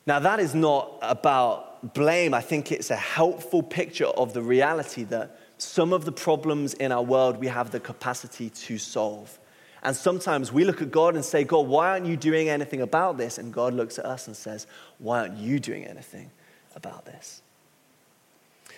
Now, 0.07 0.19
that 0.19 0.41
is 0.41 0.55
not 0.55 0.99
about 1.03 1.95
blame. 1.95 2.35
I 2.35 2.41
think 2.41 2.73
it's 2.73 2.91
a 2.91 2.97
helpful 2.97 3.63
picture 3.63 4.07
of 4.07 4.33
the 4.33 4.43
reality 4.43 5.05
that 5.05 5.39
some 5.59 5.93
of 5.93 6.05
the 6.05 6.13
problems 6.13 6.75
in 6.75 6.93
our 6.93 7.03
world 7.03 7.39
we 7.39 7.47
have 7.47 7.71
the 7.71 7.81
capacity 7.81 8.51
to 8.51 8.79
solve. 8.79 9.39
And 9.83 9.95
sometimes 9.95 10.51
we 10.51 10.65
look 10.65 10.81
at 10.81 10.91
God 10.91 11.15
and 11.15 11.25
say, 11.25 11.45
God, 11.45 11.67
why 11.67 11.91
aren't 11.91 12.07
you 12.07 12.17
doing 12.17 12.49
anything 12.49 12.81
about 12.81 13.19
this? 13.19 13.37
And 13.37 13.53
God 13.53 13.75
looks 13.75 13.99
at 13.99 14.07
us 14.07 14.27
and 14.27 14.37
says, 14.37 14.67
why 14.99 15.21
aren't 15.21 15.37
you 15.37 15.59
doing 15.59 15.85
anything 15.85 16.31
about 16.75 17.05
this? 17.05 17.43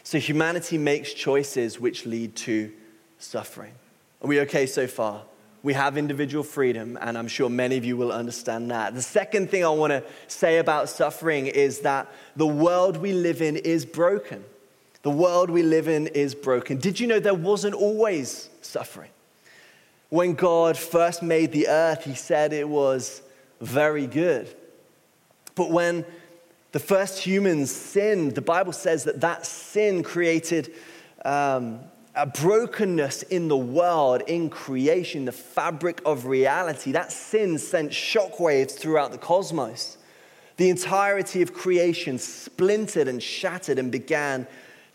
So 0.03 0.19
humanity 0.19 0.79
makes 0.79 1.13
choices 1.13 1.81
which 1.81 2.07
lead 2.07 2.35
to 2.37 2.73
suffering. 3.19 3.73
Are 4.21 4.27
we 4.27 4.41
okay 4.41 4.67
so 4.67 4.87
far? 4.87 5.23
We 5.67 5.73
have 5.73 5.99
individual 5.99 6.45
freedom, 6.45 6.97
and 7.01 7.19
I'm 7.19 7.27
sure 7.27 7.51
many 7.51 7.77
of 7.77 7.85
you 7.85 7.97
will 7.97 8.13
understand 8.13 8.71
that. 8.71 8.95
The 8.95 9.03
second 9.03 9.51
thing 9.51 9.65
I 9.65 9.69
want 9.71 9.91
to 9.91 10.05
say 10.29 10.59
about 10.59 10.89
suffering 10.89 11.49
is 11.49 11.81
that 11.81 12.07
the 12.37 12.47
world 12.47 12.99
we 12.99 13.13
live 13.13 13.43
in 13.43 13.57
is 13.57 13.85
broken. 13.85 14.45
The 15.03 15.11
world 15.11 15.51
we 15.51 15.65
live 15.65 15.89
in 15.89 16.07
is 16.07 16.37
broken. 16.37 16.79
Did 16.79 17.01
you 17.01 17.09
know 17.09 17.19
there 17.19 17.35
wasn't 17.35 17.75
always 17.75 18.49
suffering? 18.63 19.11
When 20.09 20.35
God 20.35 20.77
first 20.77 21.21
made 21.21 21.51
the 21.51 21.67
earth, 21.67 22.05
he 22.05 22.15
said 22.15 22.53
it 22.53 22.69
was 22.69 23.21
very 23.61 24.07
good. 24.07 24.47
But 25.57 25.73
when 25.73 26.05
the 26.71 26.79
first 26.79 27.19
humans 27.19 27.73
sinned, 27.73 28.37
the 28.37 28.41
Bible 28.41 28.73
says 28.73 29.03
that 29.03 29.21
that 29.23 29.45
sin 29.45 30.05
created 30.05 30.73
um, 31.25 31.81
a 32.17 32.27
brokenness 32.27 33.23
in 33.25 33.49
the 33.49 33.57
world, 33.57 34.23
in 34.27 34.51
creation, 34.51 35.27
the 35.27 35.33
fabric 35.33 36.01
of 36.05 36.27
reality. 36.27 36.93
That 36.93 37.13
sin 37.13 37.59
sent 37.59 37.93
shockwaves 37.93 38.73
throughout 38.73 39.13
the 39.13 39.19
cosmos. 39.19 39.99
The 40.57 40.71
entirety 40.71 41.43
of 41.43 41.53
creation 41.53 42.19
splintered 42.19 43.07
and 43.07 43.23
shattered 43.23 43.79
and 43.79 43.93
began 43.93 44.47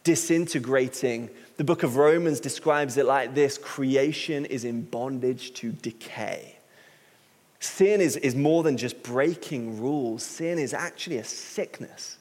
disintegrating 0.03 1.29
the 1.61 1.65
book 1.65 1.83
of 1.83 1.95
Romans 1.95 2.39
describes 2.39 2.97
it 2.97 3.05
like 3.05 3.35
this 3.35 3.59
creation 3.59 4.45
is 4.45 4.65
in 4.65 4.81
bondage 4.81 5.53
to 5.53 5.71
decay. 5.71 6.57
Sin 7.59 8.01
is, 8.01 8.17
is 8.17 8.33
more 8.33 8.63
than 8.63 8.77
just 8.77 9.03
breaking 9.03 9.79
rules, 9.79 10.23
sin 10.23 10.57
is 10.57 10.73
actually 10.73 11.17
a 11.17 11.23
sickness. 11.23 12.17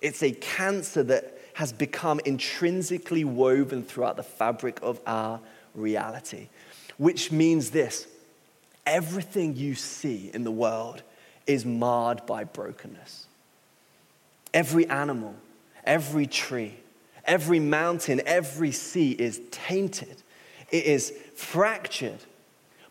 It's 0.00 0.22
a 0.22 0.30
cancer 0.30 1.02
that 1.02 1.37
has 1.58 1.72
become 1.72 2.20
intrinsically 2.24 3.24
woven 3.24 3.82
throughout 3.82 4.16
the 4.16 4.22
fabric 4.22 4.78
of 4.82 5.00
our 5.06 5.40
reality, 5.74 6.48
which 6.96 7.30
means 7.30 7.70
this 7.70 8.06
everything 8.86 9.54
you 9.54 9.74
see 9.74 10.30
in 10.32 10.44
the 10.44 10.50
world 10.50 11.02
is 11.46 11.64
marred 11.64 12.24
by 12.26 12.42
brokenness. 12.42 13.26
Every 14.54 14.88
animal, 14.88 15.34
every 15.84 16.26
tree, 16.26 16.74
Every 17.28 17.60
mountain, 17.60 18.22
every 18.24 18.72
sea 18.72 19.12
is 19.12 19.42
tainted, 19.50 20.22
it 20.70 20.84
is 20.86 21.12
fractured. 21.34 22.18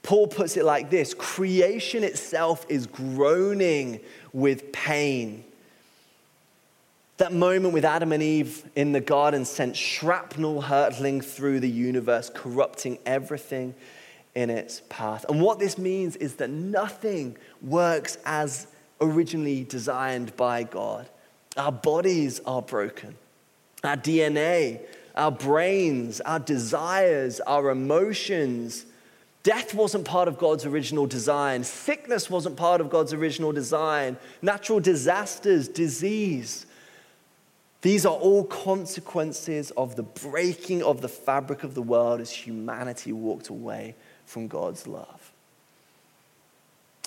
Paul 0.03 0.27
puts 0.27 0.55
it 0.57 0.63
like 0.63 0.91
this 0.91 1.15
creation 1.15 2.03
itself 2.03 2.63
is 2.69 2.85
groaning 2.85 3.99
with 4.31 4.71
pain. 4.71 5.43
That 7.17 7.33
moment 7.33 7.73
with 7.73 7.83
Adam 7.83 8.11
and 8.11 8.21
Eve 8.21 8.63
in 8.75 8.91
the 8.91 9.01
garden 9.01 9.43
sent 9.43 9.75
shrapnel 9.75 10.61
hurtling 10.61 11.21
through 11.21 11.59
the 11.59 11.69
universe, 11.69 12.29
corrupting 12.33 12.99
everything 13.05 13.73
in 14.35 14.51
its 14.51 14.83
path. 14.87 15.25
And 15.27 15.41
what 15.41 15.57
this 15.57 15.79
means 15.79 16.15
is 16.15 16.35
that 16.35 16.51
nothing 16.51 17.37
works 17.61 18.19
as 18.23 18.67
originally 19.01 19.63
designed 19.63 20.35
by 20.37 20.63
God. 20.63 21.09
Our 21.55 21.71
bodies 21.71 22.39
are 22.45 22.61
broken 22.61 23.15
our 23.83 23.95
DNA, 23.95 24.81
our 25.15 25.31
brains, 25.31 26.19
our 26.21 26.39
desires, 26.39 27.39
our 27.41 27.69
emotions, 27.69 28.85
Death 29.47 29.73
wasn't 29.73 30.03
part 30.03 30.27
of 30.27 30.37
God's 30.37 30.65
original 30.65 31.07
design. 31.07 31.63
Sickness 31.63 32.29
wasn't 32.29 32.57
part 32.57 32.81
of 32.81 32.89
God's 32.89 33.13
original 33.13 33.53
design. 33.53 34.17
Natural 34.41 34.81
disasters, 34.81 35.69
disease. 35.69 36.65
These 37.87 38.05
are 38.05 38.15
all 38.15 38.43
consequences 38.43 39.71
of 39.77 39.95
the 39.95 40.03
breaking 40.03 40.83
of 40.83 40.99
the 40.99 41.07
fabric 41.07 41.63
of 41.63 41.73
the 41.73 41.81
world 41.81 42.19
as 42.19 42.29
humanity 42.29 43.13
walked 43.13 43.47
away 43.47 43.95
from 44.25 44.49
God's 44.49 44.87
love. 44.87 45.31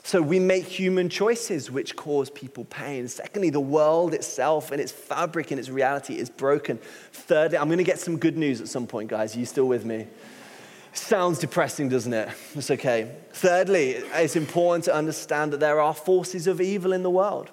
So 0.05 0.23
we 0.23 0.39
make 0.39 0.65
human 0.65 1.11
choices 1.11 1.71
which 1.71 1.97
cause 1.97 2.31
people 2.31 2.65
pain. 2.65 3.09
Secondly, 3.09 3.51
the 3.51 3.61
world 3.61 4.15
itself 4.15 4.73
and 4.73 4.81
its 4.81 4.91
fabric 4.91 5.51
and 5.51 5.61
its 5.61 5.69
reality 5.69 6.17
is 6.17 6.31
broken. 6.31 6.79
Thirdly, 7.13 7.59
I'm 7.59 7.69
going 7.69 7.77
to 7.77 7.85
get 7.85 7.99
some 7.99 8.17
good 8.17 8.39
news 8.39 8.63
at 8.63 8.69
some 8.69 8.87
point, 8.87 9.11
guys. 9.11 9.37
Are 9.37 9.39
you 9.39 9.45
still 9.45 9.69
with 9.69 9.85
me? 9.85 10.07
Sounds 10.95 11.39
depressing, 11.39 11.91
doesn't 11.91 12.15
it? 12.15 12.31
It's 12.55 12.71
okay. 12.71 13.17
Thirdly, 13.35 13.97
it's 14.15 14.35
important 14.35 14.87
to 14.87 14.95
understand 14.95 15.53
that 15.53 15.61
there 15.61 15.79
are 15.79 15.93
forces 15.93 16.47
of 16.47 16.59
evil 16.59 16.95
in 16.95 17.03
the 17.03 17.11
world. 17.11 17.51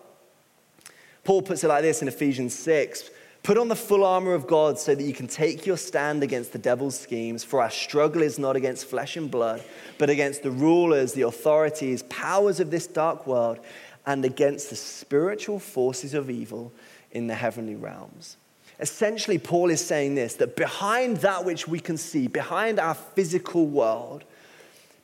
Paul 1.25 1.41
puts 1.41 1.65
it 1.65 1.67
like 1.67 1.81
this 1.81 2.01
in 2.01 2.07
Ephesians 2.07 2.57
6 2.57 3.09
Put 3.47 3.57
on 3.57 3.69
the 3.69 3.77
full 3.77 4.03
armor 4.03 4.33
of 4.33 4.45
God 4.45 4.77
so 4.77 4.93
that 4.93 5.01
you 5.01 5.13
can 5.13 5.25
take 5.25 5.65
your 5.65 5.77
stand 5.77 6.21
against 6.21 6.51
the 6.51 6.57
devil's 6.57 6.99
schemes, 6.99 7.45
for 7.45 7.61
our 7.61 7.69
struggle 7.69 8.21
is 8.21 8.37
not 8.37 8.57
against 8.57 8.87
flesh 8.87 9.15
and 9.15 9.31
blood, 9.31 9.63
but 9.97 10.09
against 10.09 10.43
the 10.43 10.51
rulers, 10.51 11.13
the 11.13 11.21
authorities, 11.21 12.03
powers 12.09 12.59
of 12.59 12.71
this 12.71 12.87
dark 12.87 13.25
world, 13.25 13.59
and 14.05 14.25
against 14.25 14.69
the 14.69 14.75
spiritual 14.75 15.59
forces 15.59 16.13
of 16.13 16.29
evil 16.29 16.73
in 17.13 17.27
the 17.27 17.35
heavenly 17.35 17.77
realms. 17.77 18.35
Essentially, 18.81 19.37
Paul 19.37 19.69
is 19.69 19.79
saying 19.79 20.15
this 20.15 20.33
that 20.33 20.57
behind 20.57 21.15
that 21.21 21.45
which 21.45 21.69
we 21.69 21.79
can 21.79 21.95
see, 21.95 22.27
behind 22.27 22.81
our 22.81 22.95
physical 22.95 23.65
world, 23.65 24.25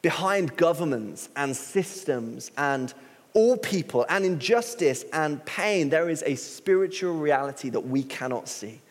behind 0.02 0.58
governments 0.58 1.30
and 1.38 1.56
systems 1.56 2.52
and 2.58 2.94
all 3.34 3.58
people 3.58 4.06
and 4.10 4.26
injustice 4.26 5.06
and 5.12 5.44
pain, 5.46 5.90
there 5.90 6.10
is 6.10 6.24
a 6.26 6.36
spiritual 6.36 7.18
reality 7.18 7.70
that 7.70 7.82
we 7.82 8.04
cannot 8.04 8.48
see. 8.48 8.82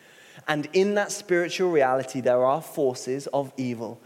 And 0.49 0.69
in 0.73 0.95
that 0.95 1.13
spiritual 1.13 1.71
reality, 1.71 2.21
there 2.21 2.45
are 2.45 2.61
forces 2.61 3.29
of 3.29 3.53
evil 3.57 4.01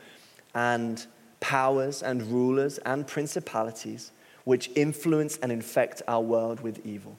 and 0.54 1.04
powers 1.40 2.02
and 2.02 2.22
rulers 2.24 2.78
and 2.78 3.06
principalities 3.06 4.12
which 4.44 4.70
influence 4.76 5.38
and 5.38 5.50
infect 5.50 6.02
our 6.06 6.20
world 6.20 6.60
with 6.60 6.84
evil. 6.86 7.16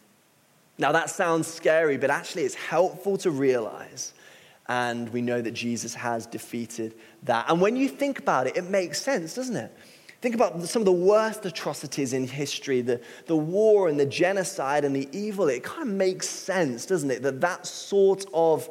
Now, 0.78 0.92
that 0.92 1.10
sounds 1.10 1.48
scary, 1.48 1.98
but 1.98 2.10
actually, 2.10 2.44
it's 2.44 2.56
helpful 2.56 3.18
to 3.18 3.32
realize. 3.32 4.14
And 4.70 5.10
we 5.10 5.22
know 5.22 5.42
that 5.42 5.52
Jesus 5.52 5.94
has 5.96 6.26
defeated 6.26 6.94
that. 7.24 7.50
And 7.50 7.60
when 7.60 7.76
you 7.76 7.90
think 7.90 8.20
about 8.20 8.48
it, 8.48 8.58
it 8.58 8.66
makes 8.66 9.02
sense, 9.02 9.34
doesn't 9.34 9.56
it? 9.56 9.76
Think 10.20 10.34
about 10.34 10.62
some 10.64 10.82
of 10.82 10.86
the 10.88 10.92
worst 10.92 11.46
atrocities 11.46 12.14
in 12.14 12.28
history, 12.28 12.82
the, 12.82 13.00
the 13.28 13.36
war 13.36 13.88
and 13.88 14.00
the 14.00 14.06
genocide 14.06 14.84
and 14.84 14.96
the 14.96 15.08
evil. 15.12 15.48
It 15.48 15.64
kind 15.64 15.84
of 15.84 15.96
makes 15.96 16.28
sense, 16.28 16.86
doesn't 16.88 17.12
it? 17.12 17.22
That 17.22 17.40
that 17.42 17.68
sort 17.68 18.26
of 18.34 18.68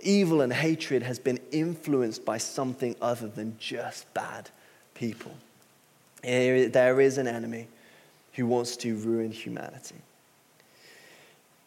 evil 0.00 0.40
and 0.40 0.52
hatred 0.52 1.02
has 1.02 1.18
been 1.18 1.40
influenced 1.52 2.24
by 2.24 2.38
something 2.38 2.96
other 3.02 3.28
than 3.28 3.56
just 3.58 4.12
bad 4.14 4.48
people. 4.94 5.32
There 6.22 7.00
is 7.00 7.18
an 7.18 7.26
enemy 7.28 7.68
who 8.32 8.46
wants 8.46 8.76
to 8.78 8.96
ruin 8.96 9.30
humanity. 9.30 9.96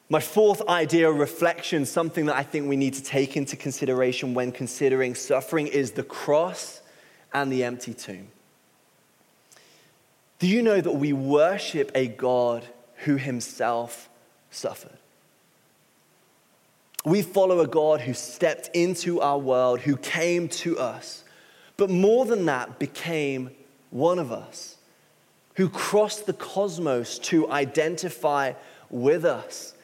My 0.10 0.20
fourth 0.20 0.68
idea 0.68 1.10
of 1.10 1.20
reflection, 1.20 1.86
something 1.86 2.26
that 2.26 2.36
I 2.36 2.44
think 2.44 2.68
we 2.68 2.76
need 2.76 2.96
to 2.96 3.04
take 3.04 3.38
into 3.38 3.56
consideration 3.56 4.34
when 4.34 4.52
considering 4.52 5.16
suffering, 5.16 5.68
is 5.68 5.92
the 5.92 6.04
cross 6.04 6.82
and 7.34 7.52
the 7.52 7.64
empty 7.64 7.94
tomb. 7.94 8.28
Do 10.42 10.48
you 10.48 10.64
know 10.64 10.82
that 10.82 10.92
we 10.92 11.14
worship 11.14 11.92
a 11.94 12.08
God 12.08 12.66
who 13.06 13.16
himself 13.18 14.10
suffered? 14.50 14.98
We 17.06 17.22
follow 17.22 17.60
a 17.60 17.68
God 17.68 18.02
who 18.02 18.14
stepped 18.14 18.70
into 18.74 19.22
our 19.22 19.38
world, 19.38 19.82
who 19.82 19.96
came 19.98 20.50
to 20.50 20.80
us, 20.80 21.24
but 21.78 21.92
more 21.92 22.26
than 22.26 22.46
that, 22.48 22.80
became 22.80 23.52
one 23.92 24.18
of 24.18 24.32
us, 24.32 24.78
who 25.56 25.70
crossed 25.70 26.26
the 26.26 26.34
cosmos 26.34 27.20
to 27.20 27.50
identify 27.52 28.54
with 28.90 29.24
us 29.26 29.76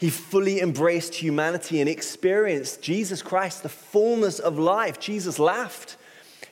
he 0.00 0.08
fully 0.08 0.62
embraced 0.62 1.16
humanity 1.16 1.78
and 1.78 1.88
experienced 1.88 2.80
Jesus 2.80 3.20
Christ, 3.20 3.62
the 3.62 3.68
fullness 3.68 4.38
of 4.38 4.58
life. 4.58 4.98
Jesus 4.98 5.38
laughed. 5.38 5.98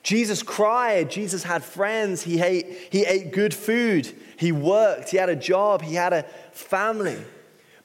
Jesus 0.02 0.42
cried. 0.42 1.10
Jesus 1.10 1.42
had 1.42 1.64
friends. 1.64 2.22
He 2.22 2.40
ate, 2.40 2.88
he 2.90 3.04
ate 3.04 3.32
good 3.32 3.52
food. 3.54 4.12
He 4.36 4.52
worked. 4.52 5.10
He 5.10 5.16
had 5.16 5.28
a 5.28 5.36
job. 5.36 5.82
He 5.82 5.94
had 5.94 6.12
a 6.12 6.22
family. 6.52 7.18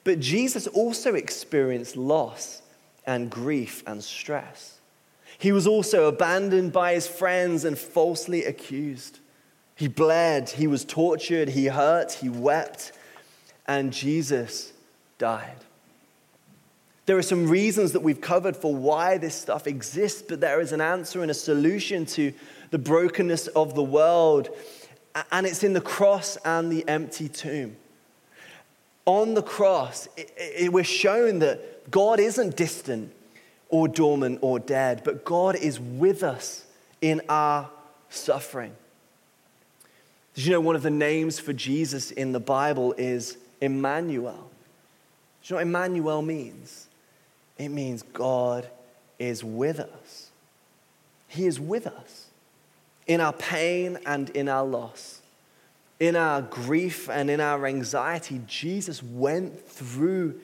But 0.04 0.20
Jesus 0.20 0.66
also 0.66 1.14
experienced 1.14 1.96
loss 1.96 2.62
and 3.06 3.30
grief 3.30 3.82
and 3.86 4.02
stress. 4.02 4.78
He 5.38 5.52
was 5.52 5.66
also 5.66 6.06
abandoned 6.06 6.72
by 6.72 6.94
his 6.94 7.06
friends 7.06 7.64
and 7.64 7.78
falsely 7.78 8.44
accused. 8.44 9.18
He 9.74 9.88
bled. 9.88 10.50
He 10.50 10.66
was 10.66 10.84
tortured. 10.84 11.48
He 11.48 11.66
hurt. 11.66 12.12
He 12.12 12.28
wept. 12.28 12.92
And 13.66 13.92
Jesus 13.92 14.72
died. 15.18 15.63
There 17.06 17.18
are 17.18 17.22
some 17.22 17.48
reasons 17.48 17.92
that 17.92 18.00
we've 18.00 18.20
covered 18.20 18.56
for 18.56 18.74
why 18.74 19.18
this 19.18 19.34
stuff 19.34 19.66
exists, 19.66 20.22
but 20.22 20.40
there 20.40 20.60
is 20.60 20.72
an 20.72 20.80
answer 20.80 21.20
and 21.20 21.30
a 21.30 21.34
solution 21.34 22.06
to 22.06 22.32
the 22.70 22.78
brokenness 22.78 23.48
of 23.48 23.74
the 23.74 23.82
world, 23.82 24.48
and 25.30 25.46
it's 25.46 25.62
in 25.62 25.74
the 25.74 25.80
cross 25.80 26.36
and 26.44 26.72
the 26.72 26.86
empty 26.88 27.28
tomb. 27.28 27.76
On 29.04 29.34
the 29.34 29.42
cross, 29.42 30.08
it, 30.16 30.32
it, 30.36 30.72
we're 30.72 30.82
shown 30.82 31.40
that 31.40 31.90
God 31.90 32.20
isn't 32.20 32.56
distant 32.56 33.12
or 33.68 33.86
dormant 33.86 34.38
or 34.40 34.58
dead, 34.58 35.02
but 35.04 35.24
God 35.24 35.56
is 35.56 35.78
with 35.78 36.22
us 36.22 36.64
in 37.02 37.20
our 37.28 37.68
suffering. 38.08 38.74
Did 40.34 40.46
you 40.46 40.52
know 40.52 40.60
one 40.60 40.74
of 40.74 40.82
the 40.82 40.90
names 40.90 41.38
for 41.38 41.52
Jesus 41.52 42.10
in 42.10 42.32
the 42.32 42.40
Bible 42.40 42.94
is 42.96 43.36
Emmanuel? 43.60 44.50
Do 45.42 45.48
you 45.48 45.50
know 45.50 45.56
what 45.56 45.62
Emmanuel 45.62 46.22
means? 46.22 46.83
It 47.58 47.68
means 47.68 48.02
God 48.02 48.68
is 49.18 49.44
with 49.44 49.80
us. 49.80 50.30
He 51.28 51.46
is 51.46 51.60
with 51.60 51.86
us 51.86 52.26
in 53.06 53.20
our 53.20 53.32
pain 53.32 53.98
and 54.06 54.30
in 54.30 54.48
our 54.48 54.64
loss, 54.64 55.20
in 56.00 56.16
our 56.16 56.42
grief 56.42 57.08
and 57.08 57.30
in 57.30 57.40
our 57.40 57.66
anxiety. 57.66 58.40
Jesus 58.46 59.02
went 59.02 59.66
through 59.66 60.40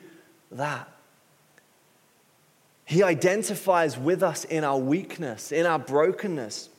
that. 0.51 0.89
He 2.85 3.03
identifies 3.03 3.97
with 3.97 4.21
us 4.21 4.43
in 4.45 4.63
our 4.63 4.77
weakness, 4.77 5.51
in 5.51 5.65
our 5.65 5.79
brokenness. 5.79 6.69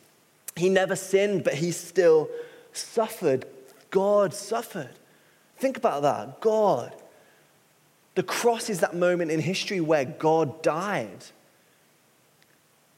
He 0.56 0.68
never 0.68 0.94
sinned, 0.94 1.44
but 1.44 1.54
he 1.54 1.70
still 1.70 2.28
suffered. 2.72 3.46
God 3.90 4.34
suffered. 4.34 4.90
Think 5.56 5.76
about 5.78 6.02
that. 6.02 6.40
God 6.40 6.92
the 8.14 8.22
cross 8.22 8.68
is 8.68 8.80
that 8.80 8.94
moment 8.94 9.30
in 9.30 9.40
history 9.40 9.80
where 9.80 10.04
God 10.04 10.62
died. 10.62 11.24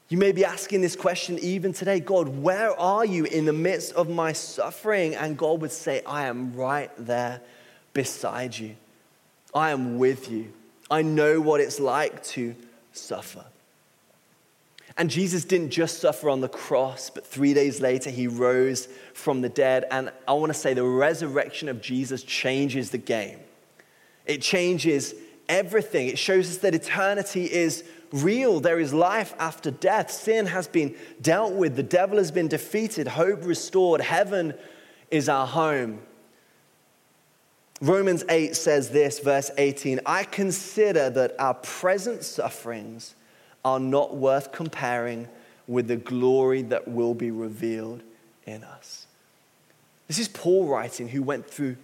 You 0.07 0.17
may 0.17 0.31
be 0.31 0.45
asking 0.45 0.81
this 0.81 0.95
question 0.95 1.39
even 1.39 1.73
today 1.73 1.99
God, 1.99 2.27
where 2.27 2.77
are 2.79 3.05
you 3.05 3.25
in 3.25 3.45
the 3.45 3.53
midst 3.53 3.93
of 3.93 4.09
my 4.09 4.33
suffering? 4.33 5.15
And 5.15 5.37
God 5.37 5.61
would 5.61 5.71
say, 5.71 6.01
I 6.05 6.27
am 6.27 6.53
right 6.53 6.91
there 6.97 7.41
beside 7.93 8.57
you. 8.57 8.75
I 9.53 9.71
am 9.71 9.97
with 9.97 10.29
you. 10.29 10.51
I 10.91 11.01
know 11.01 11.41
what 11.41 11.61
it's 11.61 11.79
like 11.79 12.23
to 12.25 12.55
suffer. 12.91 13.45
And 14.97 15.09
Jesus 15.09 15.43
didn't 15.43 15.71
just 15.71 15.99
suffer 15.99 16.29
on 16.29 16.39
the 16.39 16.47
cross, 16.47 17.09
but 17.09 17.25
three 17.25 17.53
days 17.53 17.81
later, 17.81 18.09
he 18.09 18.27
rose 18.27 18.87
from 19.13 19.41
the 19.41 19.49
dead. 19.49 19.85
And 19.91 20.11
I 20.27 20.33
want 20.33 20.53
to 20.53 20.57
say 20.57 20.73
the 20.73 20.83
resurrection 20.83 21.67
of 21.67 21.81
Jesus 21.81 22.23
changes 22.23 22.91
the 22.91 22.97
game. 22.97 23.39
It 24.25 24.41
changes 24.41 25.13
everything. 25.47 26.07
It 26.07 26.17
shows 26.17 26.49
us 26.49 26.57
that 26.57 26.75
eternity 26.75 27.45
is 27.45 27.83
real. 28.11 28.59
There 28.59 28.79
is 28.79 28.93
life 28.93 29.33
after 29.39 29.71
death. 29.71 30.11
Sin 30.11 30.47
has 30.47 30.67
been 30.67 30.95
dealt 31.21 31.53
with. 31.53 31.75
The 31.75 31.83
devil 31.83 32.17
has 32.17 32.31
been 32.31 32.47
defeated. 32.47 33.07
Hope 33.07 33.45
restored. 33.45 34.01
Heaven 34.01 34.53
is 35.11 35.29
our 35.29 35.47
home. 35.47 35.99
Romans 37.81 38.23
8 38.29 38.55
says 38.55 38.89
this, 38.89 39.19
verse 39.19 39.51
18 39.57 39.99
I 40.05 40.23
consider 40.23 41.09
that 41.09 41.35
our 41.39 41.55
present 41.55 42.23
sufferings 42.23 43.15
are 43.65 43.79
not 43.79 44.15
worth 44.15 44.51
comparing 44.51 45.27
with 45.67 45.87
the 45.87 45.97
glory 45.97 46.61
that 46.61 46.87
will 46.87 47.13
be 47.13 47.31
revealed 47.31 48.01
in 48.45 48.63
us. 48.63 49.07
This 50.07 50.19
is 50.19 50.27
Paul 50.27 50.67
writing, 50.67 51.07
who 51.09 51.23
went 51.23 51.49
through 51.49 51.75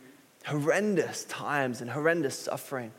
horrendous 0.46 1.26
times 1.26 1.82
and 1.82 1.90
horrendous 1.90 2.38
suffering. 2.38 2.92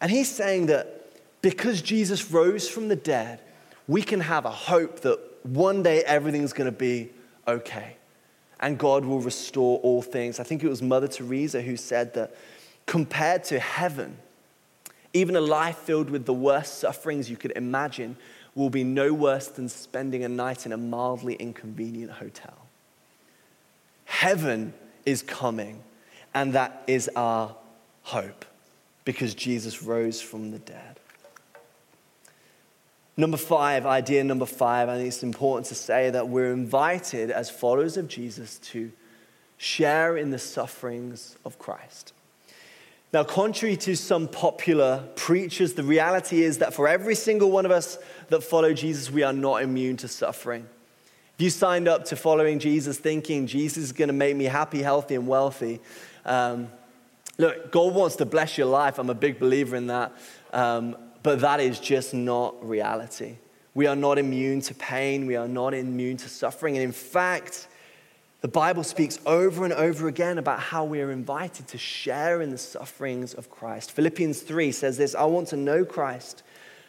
And 0.00 0.10
he's 0.10 0.30
saying 0.30 0.66
that 0.66 1.12
because 1.42 1.82
Jesus 1.82 2.30
rose 2.30 2.68
from 2.68 2.88
the 2.88 2.96
dead, 2.96 3.40
we 3.86 4.02
can 4.02 4.20
have 4.20 4.44
a 4.44 4.50
hope 4.50 5.00
that 5.00 5.18
one 5.42 5.82
day 5.82 6.02
everything's 6.04 6.52
going 6.52 6.70
to 6.70 6.76
be 6.76 7.10
okay. 7.46 7.96
And 8.60 8.78
God 8.78 9.04
will 9.04 9.20
restore 9.20 9.78
all 9.80 10.02
things. 10.02 10.38
I 10.38 10.42
think 10.42 10.62
it 10.62 10.68
was 10.68 10.82
Mother 10.82 11.08
Teresa 11.08 11.62
who 11.62 11.76
said 11.76 12.14
that 12.14 12.34
compared 12.86 13.44
to 13.44 13.58
heaven, 13.58 14.18
even 15.12 15.34
a 15.34 15.40
life 15.40 15.76
filled 15.78 16.10
with 16.10 16.26
the 16.26 16.34
worst 16.34 16.78
sufferings 16.78 17.30
you 17.30 17.36
could 17.36 17.52
imagine 17.56 18.16
will 18.54 18.70
be 18.70 18.84
no 18.84 19.12
worse 19.12 19.48
than 19.48 19.68
spending 19.68 20.24
a 20.24 20.28
night 20.28 20.66
in 20.66 20.72
a 20.72 20.76
mildly 20.76 21.34
inconvenient 21.34 22.12
hotel. 22.12 22.66
Heaven 24.04 24.74
is 25.06 25.22
coming, 25.22 25.82
and 26.34 26.52
that 26.52 26.82
is 26.86 27.10
our 27.16 27.54
hope 28.02 28.44
because 29.04 29.34
Jesus 29.34 29.82
rose 29.82 30.20
from 30.20 30.50
the 30.50 30.58
dead. 30.58 31.00
Number 33.16 33.36
five, 33.36 33.84
idea 33.84 34.24
number 34.24 34.46
five, 34.46 34.88
I 34.88 34.96
think 34.96 35.08
it's 35.08 35.22
important 35.22 35.66
to 35.66 35.74
say 35.74 36.10
that 36.10 36.28
we're 36.28 36.52
invited 36.52 37.30
as 37.30 37.50
followers 37.50 37.96
of 37.96 38.08
Jesus 38.08 38.58
to 38.58 38.90
share 39.58 40.16
in 40.16 40.30
the 40.30 40.38
sufferings 40.38 41.36
of 41.44 41.58
Christ. 41.58 42.14
Now, 43.12 43.24
contrary 43.24 43.76
to 43.78 43.96
some 43.96 44.28
popular 44.28 45.04
preachers, 45.16 45.74
the 45.74 45.82
reality 45.82 46.44
is 46.44 46.58
that 46.58 46.72
for 46.72 46.86
every 46.86 47.16
single 47.16 47.50
one 47.50 47.66
of 47.66 47.72
us 47.72 47.98
that 48.28 48.42
follow 48.42 48.72
Jesus, 48.72 49.10
we 49.10 49.24
are 49.24 49.32
not 49.32 49.62
immune 49.62 49.96
to 49.98 50.08
suffering. 50.08 50.66
If 51.34 51.42
you 51.42 51.50
signed 51.50 51.88
up 51.88 52.04
to 52.06 52.16
following 52.16 52.58
Jesus 52.58 52.98
thinking 52.98 53.46
Jesus 53.46 53.84
is 53.84 53.92
going 53.92 54.08
to 54.08 54.14
make 54.14 54.36
me 54.36 54.44
happy, 54.44 54.80
healthy, 54.80 55.16
and 55.16 55.26
wealthy, 55.26 55.80
um, 56.24 56.68
look, 57.38 57.72
God 57.72 57.94
wants 57.94 58.16
to 58.16 58.26
bless 58.26 58.58
your 58.58 58.66
life. 58.66 58.98
I'm 58.98 59.10
a 59.10 59.14
big 59.14 59.38
believer 59.38 59.76
in 59.76 59.86
that. 59.88 60.12
Um, 60.52 60.96
but 61.22 61.40
that 61.40 61.60
is 61.60 61.78
just 61.78 62.14
not 62.14 62.66
reality. 62.66 63.36
We 63.74 63.86
are 63.86 63.96
not 63.96 64.18
immune 64.18 64.60
to 64.62 64.74
pain. 64.74 65.26
We 65.26 65.36
are 65.36 65.48
not 65.48 65.74
immune 65.74 66.16
to 66.18 66.28
suffering. 66.28 66.76
And 66.76 66.84
in 66.84 66.92
fact, 66.92 67.68
the 68.40 68.48
Bible 68.48 68.82
speaks 68.82 69.18
over 69.26 69.64
and 69.64 69.72
over 69.74 70.08
again 70.08 70.38
about 70.38 70.60
how 70.60 70.84
we 70.84 71.02
are 71.02 71.10
invited 71.10 71.68
to 71.68 71.78
share 71.78 72.40
in 72.40 72.50
the 72.50 72.58
sufferings 72.58 73.34
of 73.34 73.50
Christ. 73.50 73.92
Philippians 73.92 74.40
3 74.40 74.72
says 74.72 74.96
this 74.96 75.14
I 75.14 75.24
want 75.24 75.48
to 75.48 75.56
know 75.56 75.84
Christ. 75.84 76.42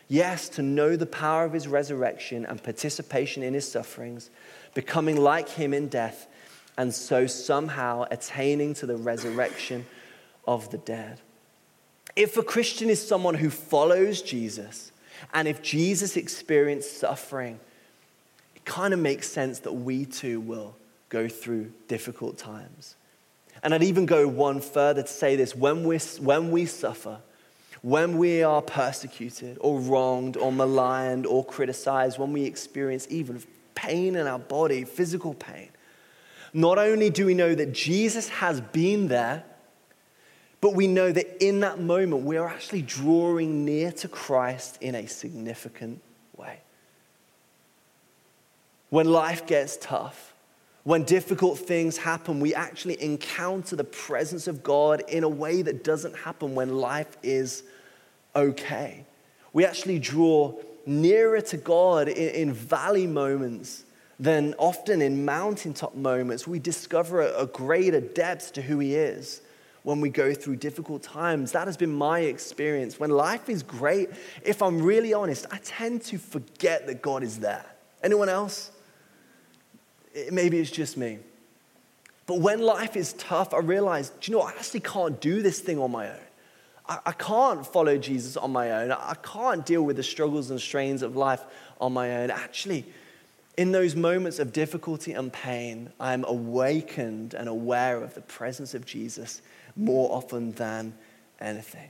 Yes, 0.07 0.49
to 0.49 0.61
know 0.61 0.97
the 0.97 1.05
power 1.05 1.45
of 1.45 1.53
his 1.53 1.69
resurrection 1.69 2.45
and 2.45 2.61
participation 2.61 3.43
in 3.43 3.53
his 3.53 3.69
sufferings, 3.69 4.29
becoming 4.73 5.15
like 5.15 5.47
him 5.47 5.73
in 5.73 5.87
death, 5.87 6.27
and 6.77 6.93
so 6.93 7.27
somehow 7.27 8.05
attaining 8.11 8.73
to 8.75 8.85
the 8.85 8.95
resurrection 8.95 9.85
of 10.47 10.69
the 10.71 10.77
dead. 10.77 11.19
If 12.15 12.37
a 12.37 12.43
Christian 12.43 12.89
is 12.89 13.05
someone 13.05 13.35
who 13.35 13.49
follows 13.49 14.21
Jesus, 14.21 14.91
and 15.33 15.47
if 15.47 15.61
Jesus 15.61 16.17
experienced 16.17 16.97
suffering, 16.97 17.59
it 18.55 18.65
kind 18.65 18.93
of 18.93 18.99
makes 18.99 19.29
sense 19.29 19.59
that 19.59 19.73
we 19.73 20.05
too 20.05 20.39
will 20.39 20.75
go 21.09 21.27
through 21.27 21.71
difficult 21.87 22.37
times. 22.37 22.95
And 23.63 23.73
I'd 23.73 23.83
even 23.83 24.05
go 24.05 24.27
one 24.27 24.59
further 24.59 25.03
to 25.03 25.07
say 25.07 25.35
this 25.35 25.55
when, 25.55 25.83
we 25.83 25.97
when 26.19 26.51
we 26.51 26.65
suffer, 26.65 27.19
when 27.81 28.17
we 28.17 28.43
are 28.43 28.61
persecuted 28.61 29.57
or 29.61 29.79
wronged 29.79 30.37
or 30.37 30.51
maligned 30.51 31.25
or 31.25 31.45
criticized, 31.45 32.17
when 32.17 32.33
we 32.33 32.43
experience 32.43 33.07
even 33.09 33.41
pain 33.75 34.15
in 34.15 34.27
our 34.27 34.39
body, 34.39 34.83
physical 34.83 35.33
pain, 35.33 35.69
not 36.53 36.77
only 36.77 37.09
do 37.09 37.25
we 37.25 37.33
know 37.33 37.55
that 37.55 37.73
Jesus 37.73 38.29
has 38.29 38.61
been 38.61 39.07
there 39.07 39.43
but 40.61 40.75
we 40.75 40.85
know 40.85 41.11
that 41.11 41.43
in 41.43 41.61
that 41.61 41.79
moment, 41.79 42.23
we 42.23 42.37
are 42.37 42.47
actually 42.47 42.83
drawing 42.83 43.65
near 43.65 43.91
to 43.93 44.07
Christ 44.07 44.77
in 44.79 44.93
a 44.93 45.07
significant 45.07 45.99
way. 46.37 46.59
When 48.91 49.11
life 49.11 49.47
gets 49.47 49.75
tough, 49.77 50.35
when 50.83 51.03
difficult 51.03 51.57
things 51.57 51.97
happen, 51.97 52.39
we 52.39 52.53
actually 52.53 53.01
encounter 53.01 53.75
the 53.75 53.83
presence 53.83 54.47
of 54.47 54.61
God 54.61 55.01
in 55.09 55.23
a 55.23 55.29
way 55.29 55.63
that 55.63 55.83
doesn't 55.83 56.15
happen 56.15 56.53
when 56.53 56.77
life 56.77 57.17
is 57.23 57.63
okay. 58.35 59.03
We 59.53 59.65
actually 59.65 59.97
draw 59.97 60.53
nearer 60.85 61.41
to 61.41 61.57
God 61.57 62.07
in, 62.07 62.29
in 62.35 62.53
valley 62.53 63.07
moments 63.07 63.83
than 64.21 64.53
often 64.59 65.01
in 65.01 65.25
mountaintop 65.25 65.95
moments. 65.95 66.45
We 66.45 66.59
discover 66.59 67.21
a, 67.21 67.47
greater 67.47 67.99
depth 67.99 68.53
to 68.53 68.61
who 68.61 68.77
He 68.77 68.93
is 68.93 69.41
when 69.81 69.99
we 69.99 70.09
go 70.09 70.31
through 70.31 70.57
difficult 70.57 71.01
times. 71.01 71.51
That 71.53 71.65
has 71.65 71.75
been 71.75 71.91
my 71.91 72.19
experience. 72.19 72.99
When 72.99 73.09
life 73.09 73.49
is 73.49 73.63
great, 73.63 74.11
if 74.43 74.61
I'm 74.61 74.79
really 74.83 75.11
honest, 75.11 75.47
I 75.51 75.57
tend 75.63 76.03
to 76.03 76.19
forget 76.19 76.85
that 76.85 77.01
God 77.01 77.23
is 77.23 77.39
there. 77.39 77.65
Anyone 78.03 78.29
else? 78.29 78.69
Maybe 80.31 80.59
it's 80.59 80.69
just 80.69 80.97
me. 80.97 81.17
But 82.27 82.41
when 82.41 82.61
life 82.61 82.95
is 82.95 83.13
tough, 83.13 83.55
I 83.55 83.57
realize, 83.57 84.11
do 84.11 84.31
you 84.31 84.37
know, 84.37 84.43
I 84.43 84.51
actually 84.51 84.81
can't 84.81 85.19
do 85.19 85.41
this 85.41 85.61
thing 85.61 85.79
on 85.79 85.89
my 85.89 86.09
own. 86.09 86.19
I, 86.87 86.99
I 87.07 87.11
can't 87.13 87.65
follow 87.65 87.97
Jesus 87.97 88.37
on 88.37 88.51
my 88.51 88.71
own. 88.71 88.91
I 88.91 89.15
can't 89.23 89.65
deal 89.65 89.81
with 89.81 89.95
the 89.95 90.03
struggles 90.03 90.51
and 90.51 90.61
strains 90.61 91.01
of 91.01 91.15
life 91.15 91.41
on 91.79 91.91
my 91.91 92.17
own. 92.17 92.29
Actually, 92.29 92.85
in 93.57 93.71
those 93.71 93.95
moments 93.95 94.39
of 94.39 94.53
difficulty 94.53 95.13
and 95.13 95.31
pain, 95.31 95.91
I'm 95.99 96.23
awakened 96.25 97.33
and 97.33 97.49
aware 97.49 98.01
of 98.01 98.13
the 98.13 98.21
presence 98.21 98.73
of 98.73 98.85
Jesus 98.85 99.41
more 99.75 100.11
often 100.11 100.53
than 100.53 100.93
anything. 101.39 101.89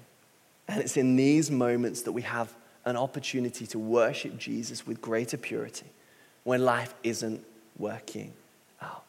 And 0.68 0.82
it's 0.82 0.98
in 0.98 1.16
these 1.16 1.52
moments 1.52 2.04
that 2.04 2.12
we 2.14 2.24
have 2.24 2.54
an 2.86 2.98
opportunity 2.98 3.68
to 3.68 3.80
worship 3.80 4.38
Jesus 4.38 4.88
with 4.88 5.02
greater 5.02 5.38
purity 5.38 5.86
when 6.44 6.66
life 6.66 6.94
isn't 7.04 7.44
working 7.78 8.34
out. 8.82 9.04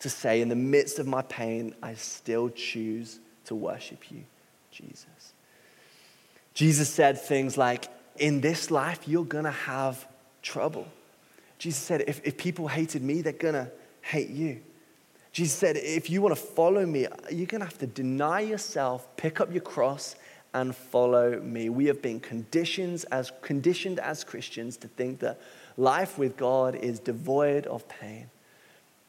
To 0.00 0.10
say, 0.10 0.40
in 0.40 0.48
the 0.48 0.56
midst 0.56 0.98
of 0.98 1.06
my 1.06 1.22
pain, 1.22 1.74
I 1.82 1.94
still 1.94 2.48
choose 2.50 3.20
to 3.44 3.54
worship 3.54 4.10
you, 4.10 4.24
Jesus. 4.72 5.06
Jesus 6.54 6.88
said 6.88 7.20
things 7.20 7.56
like, 7.56 7.86
In 8.16 8.40
this 8.40 8.70
life, 8.70 9.06
you're 9.06 9.24
gonna 9.24 9.52
have 9.52 10.06
trouble. 10.42 10.88
Jesus 11.58 11.82
said, 11.82 12.04
If, 12.06 12.20
if 12.24 12.36
people 12.36 12.68
hated 12.68 13.02
me, 13.02 13.22
they're 13.22 13.32
gonna 13.32 13.70
hate 14.02 14.30
you. 14.30 14.60
Jesus 15.32 15.56
said, 15.56 15.76
if 15.76 16.10
you 16.10 16.22
want 16.22 16.34
to 16.34 16.40
follow 16.40 16.84
me, 16.84 17.06
you're 17.30 17.46
going 17.46 17.60
to 17.60 17.66
have 17.66 17.78
to 17.78 17.86
deny 17.86 18.40
yourself, 18.40 19.06
pick 19.16 19.40
up 19.40 19.52
your 19.52 19.60
cross, 19.60 20.16
and 20.54 20.74
follow 20.74 21.38
me. 21.40 21.68
We 21.68 21.86
have 21.86 22.02
been 22.02 22.18
conditioned 22.18 23.04
as, 23.12 23.30
conditioned 23.42 24.00
as 24.00 24.24
Christians 24.24 24.76
to 24.78 24.88
think 24.88 25.20
that 25.20 25.38
life 25.76 26.18
with 26.18 26.36
God 26.36 26.74
is 26.74 26.98
devoid 26.98 27.66
of 27.66 27.88
pain. 27.88 28.30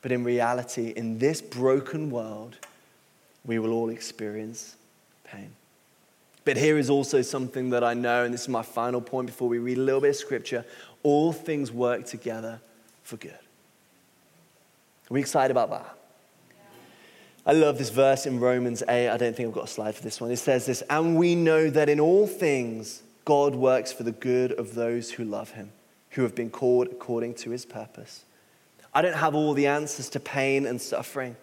But 0.01 0.11
in 0.11 0.23
reality, 0.23 0.93
in 0.95 1.17
this 1.17 1.41
broken 1.41 2.11
world, 2.11 2.57
we 3.45 3.57
will 3.57 3.71
all 3.71 3.89
experience 3.89 4.75
pain. 5.23 5.51
But 6.45 6.57
here 6.57 6.77
is 6.77 6.89
also 6.89 7.21
something 7.21 7.69
that 7.71 7.83
I 7.83 7.93
know, 7.93 8.23
and 8.23 8.33
this 8.33 8.41
is 8.41 8.49
my 8.49 8.61
final 8.61 9.01
point 9.01 9.27
before 9.27 9.47
we 9.47 9.59
read 9.59 9.77
a 9.77 9.81
little 9.81 10.01
bit 10.01 10.11
of 10.11 10.15
scripture 10.15 10.65
all 11.03 11.31
things 11.31 11.71
work 11.71 12.05
together 12.05 12.61
for 13.03 13.17
good. 13.17 13.31
Are 13.31 15.13
we 15.13 15.19
excited 15.19 15.51
about 15.51 15.69
that? 15.71 15.95
I 17.45 17.53
love 17.53 17.77
this 17.77 17.89
verse 17.89 18.25
in 18.25 18.39
Romans 18.39 18.83
8. 18.87 19.09
I 19.09 19.17
don't 19.17 19.35
think 19.35 19.47
I've 19.47 19.55
got 19.55 19.63
a 19.63 19.67
slide 19.67 19.95
for 19.95 20.03
this 20.03 20.21
one. 20.21 20.29
It 20.29 20.37
says 20.37 20.65
this 20.65 20.83
And 20.89 21.17
we 21.17 21.33
know 21.33 21.69
that 21.69 21.89
in 21.89 21.99
all 21.99 22.27
things 22.27 23.01
God 23.25 23.55
works 23.55 23.91
for 23.91 24.03
the 24.03 24.11
good 24.11 24.51
of 24.51 24.75
those 24.75 25.11
who 25.11 25.23
love 25.23 25.51
him, 25.51 25.71
who 26.11 26.23
have 26.23 26.35
been 26.35 26.49
called 26.49 26.87
according 26.87 27.35
to 27.35 27.51
his 27.51 27.65
purpose. 27.65 28.23
I 28.93 29.01
don't 29.01 29.15
have 29.15 29.35
all 29.35 29.53
the 29.53 29.67
answers 29.67 30.09
to 30.09 30.19
pain 30.19 30.65
and 30.65 30.81
suffering, 30.81 31.37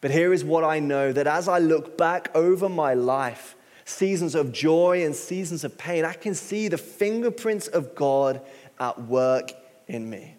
but 0.00 0.10
here 0.10 0.32
is 0.32 0.44
what 0.44 0.64
I 0.64 0.78
know 0.78 1.12
that 1.12 1.26
as 1.26 1.48
I 1.48 1.58
look 1.58 1.98
back 1.98 2.30
over 2.34 2.68
my 2.68 2.94
life, 2.94 3.56
seasons 3.84 4.34
of 4.34 4.52
joy 4.52 5.04
and 5.04 5.14
seasons 5.14 5.64
of 5.64 5.76
pain, 5.76 6.04
I 6.04 6.12
can 6.12 6.34
see 6.34 6.68
the 6.68 6.78
fingerprints 6.78 7.68
of 7.68 7.94
God 7.94 8.40
at 8.80 9.00
work 9.02 9.52
in 9.86 10.08
me. 10.08 10.34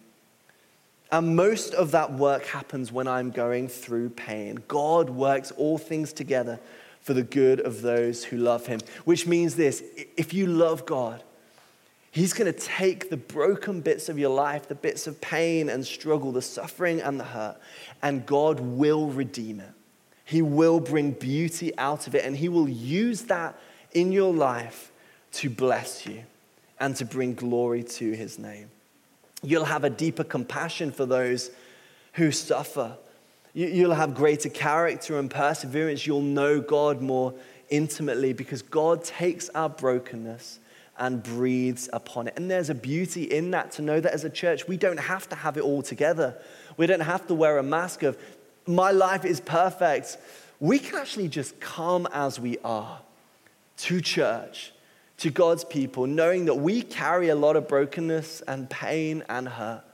And 1.12 1.36
most 1.36 1.74
of 1.74 1.92
that 1.92 2.12
work 2.12 2.44
happens 2.46 2.90
when 2.90 3.06
I'm 3.06 3.30
going 3.30 3.68
through 3.68 4.10
pain. 4.10 4.62
God 4.66 5.10
works 5.10 5.50
all 5.52 5.78
things 5.78 6.12
together 6.12 6.58
for 7.00 7.14
the 7.14 7.22
good 7.22 7.60
of 7.60 7.82
those 7.82 8.24
who 8.24 8.38
love 8.38 8.66
him, 8.66 8.80
which 9.04 9.26
means 9.26 9.56
this 9.56 9.82
if 10.16 10.34
you 10.34 10.46
love 10.46 10.84
God, 10.86 11.22
He's 12.10 12.34
going 12.34 12.52
to 12.52 12.58
take 12.58 13.08
the 13.08 13.16
broken 13.16 13.80
bits 13.80 14.10
of 14.10 14.18
your 14.18 14.28
life, 14.28 14.68
the 14.68 14.74
bits 14.74 15.06
of 15.06 15.18
pain 15.22 15.70
and 15.70 15.84
struggle, 15.84 16.30
the 16.30 16.42
suffering 16.42 17.00
and 17.00 17.18
the 17.18 17.24
hurt, 17.24 17.56
and 18.02 18.26
God 18.26 18.60
will 18.60 19.06
redeem 19.06 19.60
it. 19.60 19.70
He 20.26 20.42
will 20.42 20.78
bring 20.78 21.12
beauty 21.12 21.76
out 21.78 22.06
of 22.06 22.14
it, 22.14 22.26
and 22.26 22.36
He 22.36 22.50
will 22.50 22.68
use 22.68 23.22
that 23.22 23.58
in 23.92 24.12
your 24.12 24.32
life 24.32 24.92
to 25.32 25.48
bless 25.48 26.06
you 26.06 26.24
and 26.80 26.96
to 26.96 27.04
bring 27.04 27.34
glory 27.34 27.82
to 27.82 28.12
His 28.12 28.38
name. 28.38 28.70
You'll 29.42 29.64
have 29.64 29.84
a 29.84 29.90
deeper 29.90 30.24
compassion 30.24 30.92
for 30.92 31.06
those 31.06 31.50
who 32.14 32.30
suffer. 32.30 32.96
You'll 33.54 33.94
have 33.94 34.14
greater 34.14 34.48
character 34.48 35.18
and 35.18 35.30
perseverance. 35.30 36.06
You'll 36.06 36.22
know 36.22 36.60
God 36.60 37.02
more 37.02 37.34
intimately 37.68 38.32
because 38.32 38.62
God 38.62 39.04
takes 39.04 39.48
our 39.50 39.68
brokenness 39.68 40.58
and 40.98 41.22
breathes 41.22 41.88
upon 41.92 42.28
it. 42.28 42.34
And 42.36 42.50
there's 42.50 42.70
a 42.70 42.74
beauty 42.74 43.24
in 43.24 43.50
that 43.50 43.72
to 43.72 43.82
know 43.82 43.98
that 44.00 44.12
as 44.12 44.24
a 44.24 44.30
church, 44.30 44.68
we 44.68 44.76
don't 44.76 45.00
have 45.00 45.28
to 45.30 45.36
have 45.36 45.56
it 45.56 45.62
all 45.62 45.82
together. 45.82 46.36
We 46.76 46.86
don't 46.86 47.00
have 47.00 47.26
to 47.26 47.34
wear 47.34 47.58
a 47.58 47.62
mask 47.62 48.02
of, 48.02 48.16
my 48.66 48.90
life 48.92 49.24
is 49.24 49.40
perfect. 49.40 50.16
We 50.60 50.78
can 50.78 50.96
actually 50.96 51.28
just 51.28 51.58
come 51.60 52.06
as 52.12 52.38
we 52.38 52.58
are 52.58 53.00
to 53.78 54.00
church, 54.00 54.71
to 55.22 55.30
God's 55.30 55.62
people, 55.62 56.08
knowing 56.08 56.46
that 56.46 56.54
we 56.54 56.82
carry 56.82 57.28
a 57.28 57.36
lot 57.36 57.54
of 57.54 57.68
brokenness 57.68 58.40
and 58.48 58.68
pain 58.68 59.22
and 59.28 59.48
hurt. 59.48 59.84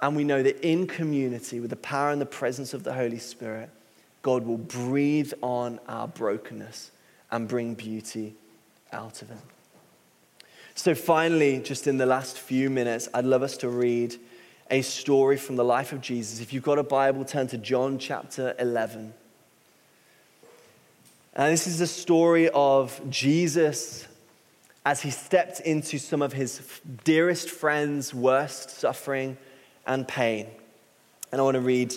And 0.00 0.16
we 0.16 0.24
know 0.24 0.42
that 0.42 0.66
in 0.66 0.88
community, 0.88 1.60
with 1.60 1.70
the 1.70 1.76
power 1.76 2.10
and 2.10 2.20
the 2.20 2.26
presence 2.26 2.74
of 2.74 2.82
the 2.82 2.92
Holy 2.92 3.20
Spirit, 3.20 3.70
God 4.22 4.44
will 4.44 4.58
breathe 4.58 5.32
on 5.42 5.78
our 5.86 6.08
brokenness 6.08 6.90
and 7.30 7.46
bring 7.46 7.74
beauty 7.74 8.34
out 8.92 9.22
of 9.22 9.30
it. 9.30 9.38
So, 10.74 10.92
finally, 10.92 11.60
just 11.60 11.86
in 11.86 11.96
the 11.96 12.06
last 12.06 12.36
few 12.36 12.68
minutes, 12.68 13.08
I'd 13.14 13.26
love 13.26 13.44
us 13.44 13.56
to 13.58 13.68
read 13.68 14.16
a 14.72 14.82
story 14.82 15.36
from 15.36 15.54
the 15.54 15.64
life 15.64 15.92
of 15.92 16.00
Jesus. 16.00 16.40
If 16.40 16.52
you've 16.52 16.64
got 16.64 16.80
a 16.80 16.82
Bible, 16.82 17.24
turn 17.24 17.46
to 17.48 17.58
John 17.58 17.96
chapter 17.96 18.56
11. 18.58 19.14
And 21.34 21.52
this 21.52 21.68
is 21.68 21.78
the 21.78 21.86
story 21.86 22.48
of 22.48 23.00
Jesus 23.08 24.08
as 24.88 25.02
he 25.02 25.10
stepped 25.10 25.60
into 25.60 25.98
some 25.98 26.22
of 26.22 26.32
his 26.32 26.62
dearest 27.04 27.50
friends' 27.50 28.14
worst 28.14 28.70
suffering 28.70 29.36
and 29.86 30.08
pain. 30.08 30.46
And 31.30 31.42
I 31.42 31.44
want 31.44 31.56
to 31.56 31.60
read, 31.60 31.94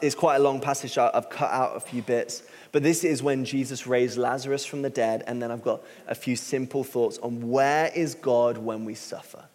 it's 0.00 0.14
quite 0.14 0.36
a 0.36 0.38
long 0.38 0.60
passage, 0.60 0.96
I've 0.96 1.28
cut 1.28 1.50
out 1.50 1.76
a 1.76 1.80
few 1.80 2.02
bits. 2.02 2.44
But 2.70 2.84
this 2.84 3.02
is 3.02 3.20
when 3.20 3.44
Jesus 3.44 3.84
raised 3.84 4.16
Lazarus 4.16 4.64
from 4.64 4.82
the 4.82 4.90
dead. 4.90 5.24
And 5.26 5.42
then 5.42 5.50
I've 5.50 5.64
got 5.64 5.82
a 6.06 6.14
few 6.14 6.36
simple 6.36 6.84
thoughts 6.84 7.18
on 7.18 7.50
where 7.50 7.90
is 7.96 8.14
God 8.14 8.58
when 8.58 8.84
we 8.84 8.94
suffer. 8.94 9.46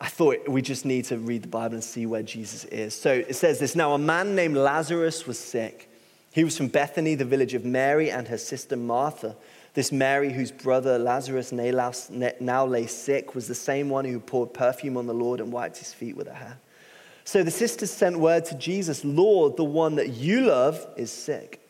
I 0.00 0.08
thought 0.08 0.48
we 0.48 0.62
just 0.62 0.86
need 0.86 1.04
to 1.04 1.18
read 1.18 1.42
the 1.42 1.48
Bible 1.48 1.74
and 1.74 1.84
see 1.84 2.06
where 2.06 2.22
Jesus 2.22 2.64
is. 2.64 2.94
So 2.94 3.12
it 3.12 3.36
says 3.36 3.58
this 3.58 3.76
Now, 3.76 3.92
a 3.92 3.98
man 3.98 4.34
named 4.34 4.56
Lazarus 4.56 5.26
was 5.26 5.38
sick. 5.38 5.90
He 6.32 6.44
was 6.44 6.56
from 6.56 6.68
Bethany, 6.68 7.14
the 7.14 7.26
village 7.26 7.52
of 7.52 7.62
Mary 7.62 8.10
and 8.10 8.26
her 8.28 8.38
sister 8.38 8.74
Martha. 8.74 9.36
This 9.74 9.90
Mary, 9.90 10.32
whose 10.32 10.52
brother 10.52 10.98
Lazarus 10.98 11.50
now 11.52 12.66
lay 12.66 12.86
sick, 12.86 13.34
was 13.34 13.48
the 13.48 13.54
same 13.54 13.88
one 13.88 14.04
who 14.04 14.20
poured 14.20 14.52
perfume 14.52 14.96
on 14.96 15.06
the 15.06 15.14
Lord 15.14 15.40
and 15.40 15.50
wiped 15.50 15.78
his 15.78 15.94
feet 15.94 16.16
with 16.16 16.28
her 16.28 16.34
hair. 16.34 16.58
So 17.24 17.42
the 17.42 17.50
sisters 17.50 17.90
sent 17.90 18.18
word 18.18 18.44
to 18.46 18.54
Jesus 18.56 19.04
Lord, 19.04 19.56
the 19.56 19.64
one 19.64 19.94
that 19.96 20.10
you 20.10 20.42
love 20.42 20.86
is 20.96 21.10
sick. 21.10 21.60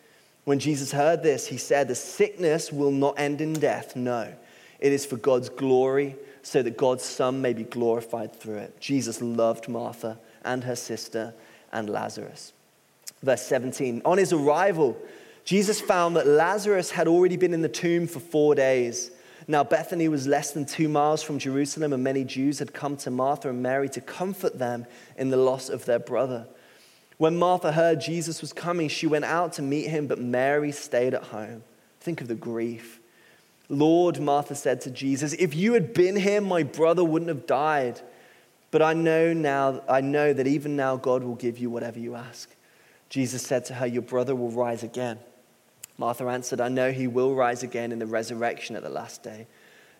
When 0.45 0.59
Jesus 0.59 0.91
heard 0.91 1.23
this, 1.23 1.47
he 1.47 1.57
said, 1.57 1.87
The 1.87 1.95
sickness 1.95 2.73
will 2.73 2.91
not 2.91 3.19
end 3.19 3.41
in 3.41 3.53
death. 3.53 3.95
No, 3.95 4.33
it 4.81 4.93
is 4.93 5.07
for 5.07 5.17
God's 5.17 5.49
glory, 5.49 6.17
so 6.43 6.63
that 6.63 6.77
God's 6.77 7.05
Son 7.05 7.41
may 7.41 7.53
be 7.53 7.63
glorified 7.63 8.35
through 8.35 8.57
it. 8.57 8.81
Jesus 8.81 9.23
loved 9.23 9.69
Martha 9.69 10.19
and 10.45 10.65
her 10.65 10.75
sister 10.75 11.35
and 11.73 11.89
Lazarus. 11.89 12.53
Verse 13.23 13.43
17 13.43 14.03
On 14.05 14.19
his 14.19 14.33
arrival, 14.33 14.97
Jesus 15.45 15.81
found 15.81 16.17
that 16.17 16.27
Lazarus 16.27 16.91
had 16.91 17.09
already 17.09 17.37
been 17.37 17.55
in 17.55 17.63
the 17.63 17.69
tomb 17.69 18.07
for 18.07 18.21
four 18.21 18.55
days. 18.55 19.11
Now, 19.49 19.65
Bethany 19.65 20.09
was 20.09 20.27
less 20.27 20.53
than 20.53 20.65
two 20.65 20.89
miles 20.89 21.23
from 21.23 21.39
Jerusalem, 21.39 21.93
and 21.93 22.05
many 22.05 22.25
Jews 22.25 22.61
had 22.61 22.73
come 22.73 22.97
to 22.99 23.11
Martha 23.11 23.49
and 23.49 23.63
Mary 23.63 23.89
to 23.91 24.01
comfort 24.01 24.59
them 24.59 24.87
in 25.17 25.31
the 25.31 25.37
loss 25.37 25.69
of 25.69 25.85
their 25.85 25.99
brother. 25.99 26.47
When 27.19 27.37
Martha 27.37 27.73
heard 27.73 28.01
Jesus 28.01 28.41
was 28.41 28.53
coming, 28.53 28.89
she 28.89 29.07
went 29.07 29.25
out 29.25 29.53
to 29.55 29.63
meet 29.63 29.89
him, 29.89 30.07
but 30.07 30.21
Mary 30.21 30.73
stayed 30.73 31.15
at 31.15 31.25
home. 31.25 31.65
Think 32.01 32.21
of 32.21 32.29
the 32.29 32.35
grief. 32.35 33.01
Lord, 33.69 34.21
Martha 34.21 34.55
said 34.55 34.81
to 34.83 34.91
Jesus, 34.91 35.33
if 35.35 35.55
you 35.55 35.73
had 35.73 35.95
been 35.95 36.17
here, 36.17 36.41
my 36.41 36.63
brother 36.63 37.05
wouldn't 37.05 37.29
have 37.29 37.47
died. 37.47 38.01
But 38.71 38.83
I 38.83 38.95
know 38.95 39.33
now, 39.33 39.83
I 39.89 40.01
know 40.01 40.33
that 40.33 40.47
even 40.47 40.77
now 40.77 40.97
God 40.97 41.23
will 41.23 41.35
give 41.35 41.59
you 41.59 41.69
whatever 41.71 41.99
you 41.99 42.15
ask. 42.15 42.51
Jesus 43.09 43.43
said 43.43 43.67
to 43.67 43.75
her, 43.75 43.87
Your 43.87 44.03
brother 44.03 44.35
will 44.35 44.51
rise 44.51 44.83
again. 44.83 45.19
Martha 45.99 46.27
answered, 46.27 46.61
I 46.61 46.69
know 46.69 46.91
he 46.93 47.07
will 47.07 47.35
rise 47.35 47.63
again 47.63 47.93
in 47.93 47.99
the 47.99 48.07
resurrection 48.07 48.77
at 48.77 48.83
the 48.83 48.89
last 48.89 49.23
day. 49.23 49.47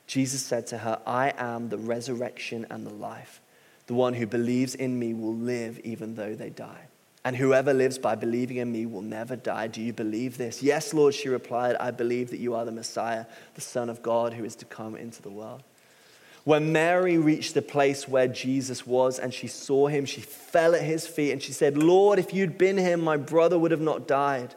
Jesus 0.07 0.43
said 0.43 0.67
to 0.69 0.79
her, 0.79 1.01
I 1.07 1.33
am 1.37 1.69
the 1.69 1.79
resurrection 1.79 2.67
and 2.71 2.87
the 2.87 2.93
life. 2.93 3.41
The 3.87 3.95
one 3.95 4.15
who 4.15 4.27
believes 4.27 4.75
in 4.75 4.99
me 4.99 5.15
will 5.15 5.35
live 5.35 5.79
even 5.81 6.15
though 6.15 6.35
they 6.35 6.51
die. 6.51 6.89
And 7.25 7.37
whoever 7.37 7.73
lives 7.73 7.99
by 7.99 8.17
believing 8.17 8.57
in 8.57 8.73
me 8.73 8.85
will 8.85 9.03
never 9.03 9.37
die. 9.37 9.69
Do 9.69 9.81
you 9.81 9.93
believe 9.93 10.39
this? 10.39 10.63
Yes, 10.63 10.93
Lord, 10.93 11.15
she 11.15 11.29
replied, 11.29 11.77
I 11.77 11.93
believe 11.93 12.31
that 12.31 12.41
you 12.41 12.55
are 12.55 12.65
the 12.65 12.73
Messiah, 12.73 13.27
the 13.55 13.61
Son 13.61 13.89
of 13.89 14.03
God 14.03 14.33
who 14.33 14.45
is 14.45 14.57
to 14.57 14.65
come 14.65 14.97
into 14.97 15.23
the 15.23 15.31
world. 15.31 15.63
When 16.45 16.73
Mary 16.73 17.19
reached 17.19 17.55
the 17.55 17.63
place 17.63 18.09
where 18.09 18.27
Jesus 18.27 18.85
was 18.85 19.21
and 19.21 19.33
she 19.33 19.47
saw 19.47 19.87
him, 19.87 20.05
she 20.05 20.21
fell 20.21 20.75
at 20.75 20.83
his 20.83 21.07
feet 21.07 21.31
and 21.31 21.41
she 21.41 21.53
said, 21.53 21.79
Lord, 21.79 22.19
if 22.19 22.35
you'd 22.35 22.59
been 22.59 22.79
here, 22.79 22.97
my 22.97 23.17
brother 23.17 23.57
would 23.57 23.71
have 23.71 23.81
not 23.81 24.09
died. 24.09 24.57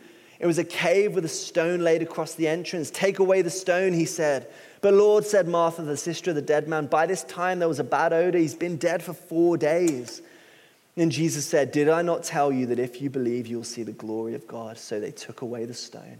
It 0.41 0.47
was 0.47 0.57
a 0.57 0.63
cave 0.63 1.13
with 1.13 1.23
a 1.23 1.29
stone 1.29 1.81
laid 1.81 2.01
across 2.01 2.33
the 2.33 2.47
entrance. 2.47 2.89
Take 2.89 3.19
away 3.19 3.43
the 3.43 3.51
stone, 3.51 3.93
he 3.93 4.05
said. 4.05 4.47
But 4.81 4.95
Lord, 4.95 5.23
said 5.23 5.47
Martha, 5.47 5.83
the 5.83 5.95
sister 5.95 6.31
of 6.31 6.35
the 6.35 6.41
dead 6.41 6.67
man, 6.67 6.87
by 6.87 7.05
this 7.05 7.23
time 7.25 7.59
there 7.59 7.67
was 7.67 7.79
a 7.79 7.83
bad 7.83 8.11
odor. 8.11 8.39
He's 8.39 8.55
been 8.55 8.77
dead 8.77 9.03
for 9.03 9.13
four 9.13 9.55
days. 9.55 10.23
And 10.97 11.11
Jesus 11.11 11.45
said, 11.45 11.71
Did 11.71 11.89
I 11.89 12.01
not 12.01 12.23
tell 12.23 12.51
you 12.51 12.65
that 12.65 12.79
if 12.79 13.03
you 13.03 13.11
believe, 13.11 13.45
you'll 13.45 13.63
see 13.63 13.83
the 13.83 13.91
glory 13.91 14.33
of 14.33 14.47
God? 14.47 14.79
So 14.79 14.99
they 14.99 15.11
took 15.11 15.43
away 15.43 15.65
the 15.65 15.75
stone. 15.75 16.17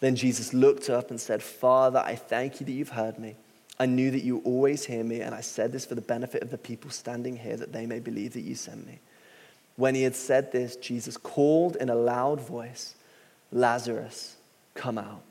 Then 0.00 0.16
Jesus 0.16 0.52
looked 0.52 0.90
up 0.90 1.08
and 1.08 1.18
said, 1.18 1.42
Father, 1.42 2.02
I 2.04 2.14
thank 2.14 2.60
you 2.60 2.66
that 2.66 2.72
you've 2.72 2.90
heard 2.90 3.18
me. 3.18 3.36
I 3.80 3.86
knew 3.86 4.10
that 4.10 4.22
you 4.22 4.42
always 4.44 4.84
hear 4.84 5.02
me, 5.02 5.22
and 5.22 5.34
I 5.34 5.40
said 5.40 5.72
this 5.72 5.86
for 5.86 5.94
the 5.94 6.02
benefit 6.02 6.42
of 6.42 6.50
the 6.50 6.58
people 6.58 6.90
standing 6.90 7.36
here, 7.36 7.56
that 7.56 7.72
they 7.72 7.86
may 7.86 8.00
believe 8.00 8.34
that 8.34 8.42
you 8.42 8.54
sent 8.54 8.86
me. 8.86 9.00
When 9.76 9.94
he 9.94 10.02
had 10.02 10.14
said 10.14 10.52
this, 10.52 10.76
Jesus 10.76 11.16
called 11.16 11.76
in 11.76 11.88
a 11.88 11.94
loud 11.94 12.40
voice, 12.40 12.94
Lazarus, 13.52 14.36
come 14.74 14.98
out. 14.98 15.22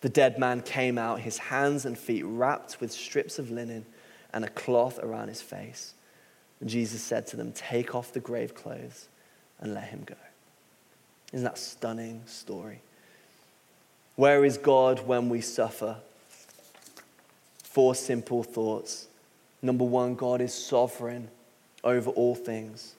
The 0.00 0.08
dead 0.08 0.38
man 0.38 0.62
came 0.62 0.96
out, 0.96 1.20
his 1.20 1.38
hands 1.38 1.84
and 1.84 1.98
feet 1.98 2.24
wrapped 2.24 2.80
with 2.80 2.90
strips 2.90 3.38
of 3.38 3.50
linen 3.50 3.84
and 4.32 4.44
a 4.44 4.48
cloth 4.48 4.98
around 4.98 5.28
his 5.28 5.42
face. 5.42 5.94
And 6.60 6.68
Jesus 6.68 7.02
said 7.02 7.26
to 7.28 7.36
them, 7.36 7.52
Take 7.52 7.94
off 7.94 8.12
the 8.12 8.20
grave 8.20 8.54
clothes 8.54 9.08
and 9.60 9.74
let 9.74 9.84
him 9.84 10.02
go. 10.06 10.14
Isn't 11.32 11.44
that 11.44 11.58
stunning 11.58 12.22
story? 12.26 12.80
Where 14.16 14.44
is 14.44 14.58
God 14.58 15.06
when 15.06 15.28
we 15.28 15.40
suffer? 15.40 15.96
Four 17.62 17.94
simple 17.94 18.42
thoughts. 18.42 19.06
Number 19.62 19.84
one, 19.84 20.14
God 20.14 20.40
is 20.40 20.52
sovereign 20.52 21.28
over 21.84 22.10
all 22.10 22.34
things. 22.34 22.94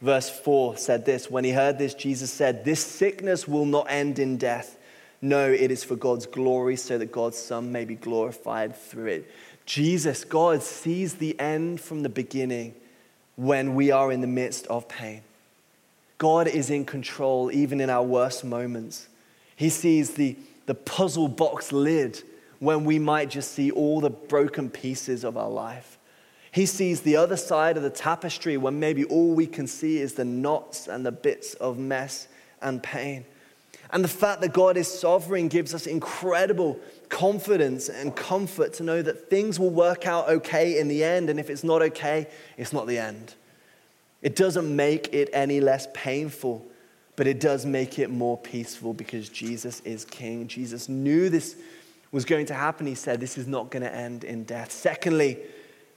Verse 0.00 0.28
4 0.28 0.76
said 0.76 1.04
this 1.04 1.30
When 1.30 1.44
he 1.44 1.52
heard 1.52 1.78
this, 1.78 1.94
Jesus 1.94 2.32
said, 2.32 2.64
This 2.64 2.84
sickness 2.84 3.48
will 3.48 3.66
not 3.66 3.86
end 3.88 4.18
in 4.18 4.36
death. 4.36 4.78
No, 5.22 5.50
it 5.50 5.70
is 5.70 5.82
for 5.82 5.96
God's 5.96 6.26
glory, 6.26 6.76
so 6.76 6.98
that 6.98 7.10
God's 7.10 7.38
Son 7.38 7.72
may 7.72 7.84
be 7.84 7.94
glorified 7.94 8.76
through 8.76 9.06
it. 9.06 9.30
Jesus, 9.64 10.24
God, 10.24 10.62
sees 10.62 11.14
the 11.14 11.38
end 11.40 11.80
from 11.80 12.02
the 12.02 12.08
beginning 12.08 12.74
when 13.34 13.74
we 13.74 13.90
are 13.90 14.12
in 14.12 14.20
the 14.20 14.26
midst 14.26 14.66
of 14.68 14.88
pain. 14.88 15.22
God 16.18 16.46
is 16.46 16.70
in 16.70 16.84
control 16.84 17.50
even 17.50 17.80
in 17.80 17.90
our 17.90 18.02
worst 18.02 18.44
moments. 18.44 19.08
He 19.56 19.68
sees 19.68 20.14
the, 20.14 20.36
the 20.66 20.74
puzzle 20.74 21.28
box 21.28 21.72
lid 21.72 22.22
when 22.58 22.84
we 22.84 22.98
might 22.98 23.30
just 23.30 23.52
see 23.52 23.70
all 23.70 24.00
the 24.00 24.10
broken 24.10 24.70
pieces 24.70 25.24
of 25.24 25.36
our 25.36 25.50
life. 25.50 25.95
He 26.56 26.64
sees 26.64 27.02
the 27.02 27.16
other 27.16 27.36
side 27.36 27.76
of 27.76 27.82
the 27.82 27.90
tapestry 27.90 28.56
when 28.56 28.80
maybe 28.80 29.04
all 29.04 29.34
we 29.34 29.46
can 29.46 29.66
see 29.66 29.98
is 29.98 30.14
the 30.14 30.24
knots 30.24 30.88
and 30.88 31.04
the 31.04 31.12
bits 31.12 31.52
of 31.52 31.78
mess 31.78 32.28
and 32.62 32.82
pain. 32.82 33.26
And 33.90 34.02
the 34.02 34.08
fact 34.08 34.40
that 34.40 34.54
God 34.54 34.78
is 34.78 34.88
sovereign 34.88 35.48
gives 35.48 35.74
us 35.74 35.86
incredible 35.86 36.80
confidence 37.10 37.90
and 37.90 38.16
comfort 38.16 38.72
to 38.72 38.84
know 38.84 39.02
that 39.02 39.28
things 39.28 39.60
will 39.60 39.68
work 39.68 40.06
out 40.06 40.30
okay 40.30 40.80
in 40.80 40.88
the 40.88 41.04
end. 41.04 41.28
And 41.28 41.38
if 41.38 41.50
it's 41.50 41.62
not 41.62 41.82
okay, 41.82 42.26
it's 42.56 42.72
not 42.72 42.86
the 42.86 42.96
end. 42.96 43.34
It 44.22 44.34
doesn't 44.34 44.74
make 44.74 45.12
it 45.12 45.28
any 45.34 45.60
less 45.60 45.88
painful, 45.92 46.64
but 47.16 47.26
it 47.26 47.38
does 47.38 47.66
make 47.66 47.98
it 47.98 48.08
more 48.08 48.38
peaceful 48.38 48.94
because 48.94 49.28
Jesus 49.28 49.80
is 49.80 50.06
King. 50.06 50.48
Jesus 50.48 50.88
knew 50.88 51.28
this 51.28 51.56
was 52.12 52.24
going 52.24 52.46
to 52.46 52.54
happen, 52.54 52.86
he 52.86 52.94
said, 52.94 53.20
this 53.20 53.36
is 53.36 53.46
not 53.46 53.70
going 53.70 53.82
to 53.82 53.94
end 53.94 54.24
in 54.24 54.44
death. 54.44 54.72
Secondly, 54.72 55.38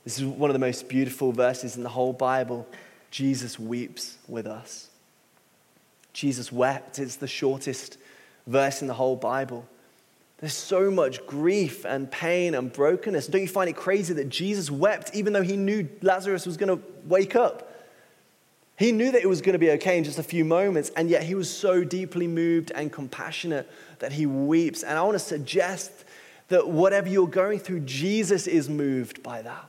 this 0.09 0.17
is 0.17 0.25
one 0.25 0.49
of 0.49 0.55
the 0.55 0.59
most 0.59 0.89
beautiful 0.89 1.31
verses 1.31 1.77
in 1.77 1.83
the 1.83 1.89
whole 1.89 2.13
Bible. 2.13 2.67
Jesus 3.11 3.59
weeps 3.59 4.17
with 4.27 4.47
us. 4.47 4.89
Jesus 6.13 6.51
wept. 6.51 6.97
It's 6.97 7.17
the 7.17 7.27
shortest 7.27 7.99
verse 8.47 8.81
in 8.81 8.87
the 8.87 8.95
whole 8.95 9.15
Bible. 9.15 9.67
There's 10.39 10.55
so 10.55 10.89
much 10.89 11.23
grief 11.27 11.85
and 11.85 12.09
pain 12.09 12.55
and 12.55 12.73
brokenness. 12.73 13.27
Don't 13.27 13.43
you 13.43 13.47
find 13.47 13.69
it 13.69 13.75
crazy 13.75 14.15
that 14.15 14.29
Jesus 14.29 14.71
wept 14.71 15.13
even 15.13 15.31
though 15.31 15.43
he 15.43 15.55
knew 15.55 15.87
Lazarus 16.01 16.47
was 16.47 16.57
going 16.57 16.75
to 16.75 16.83
wake 17.05 17.35
up? 17.35 17.71
He 18.79 18.91
knew 18.91 19.11
that 19.11 19.21
it 19.21 19.29
was 19.29 19.41
going 19.41 19.53
to 19.53 19.59
be 19.59 19.69
okay 19.73 19.95
in 19.99 20.03
just 20.03 20.17
a 20.17 20.23
few 20.23 20.43
moments, 20.43 20.89
and 20.95 21.07
yet 21.07 21.21
he 21.21 21.35
was 21.35 21.55
so 21.55 21.83
deeply 21.83 22.25
moved 22.25 22.71
and 22.73 22.91
compassionate 22.91 23.69
that 23.99 24.13
he 24.13 24.25
weeps. 24.25 24.81
And 24.81 24.97
I 24.97 25.03
want 25.03 25.13
to 25.13 25.19
suggest 25.19 25.91
that 26.47 26.67
whatever 26.67 27.07
you're 27.07 27.27
going 27.27 27.59
through, 27.59 27.81
Jesus 27.81 28.47
is 28.47 28.67
moved 28.67 29.21
by 29.21 29.43
that. 29.43 29.68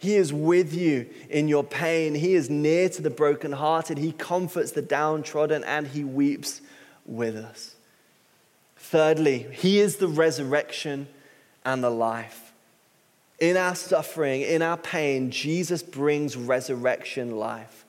He 0.00 0.16
is 0.16 0.32
with 0.32 0.72
you 0.74 1.10
in 1.28 1.46
your 1.46 1.62
pain. 1.62 2.14
He 2.14 2.34
is 2.34 2.48
near 2.48 2.88
to 2.88 3.02
the 3.02 3.10
brokenhearted. 3.10 3.98
He 3.98 4.12
comforts 4.12 4.72
the 4.72 4.80
downtrodden 4.80 5.62
and 5.62 5.86
he 5.86 6.04
weeps 6.04 6.62
with 7.04 7.36
us. 7.36 7.74
Thirdly, 8.78 9.46
He 9.52 9.78
is 9.78 9.96
the 9.96 10.08
resurrection 10.08 11.06
and 11.66 11.84
the 11.84 11.90
life. 11.90 12.52
In 13.38 13.58
our 13.58 13.74
suffering, 13.74 14.40
in 14.40 14.62
our 14.62 14.78
pain, 14.78 15.30
Jesus 15.30 15.82
brings 15.82 16.34
resurrection 16.34 17.36
life. 17.36 17.79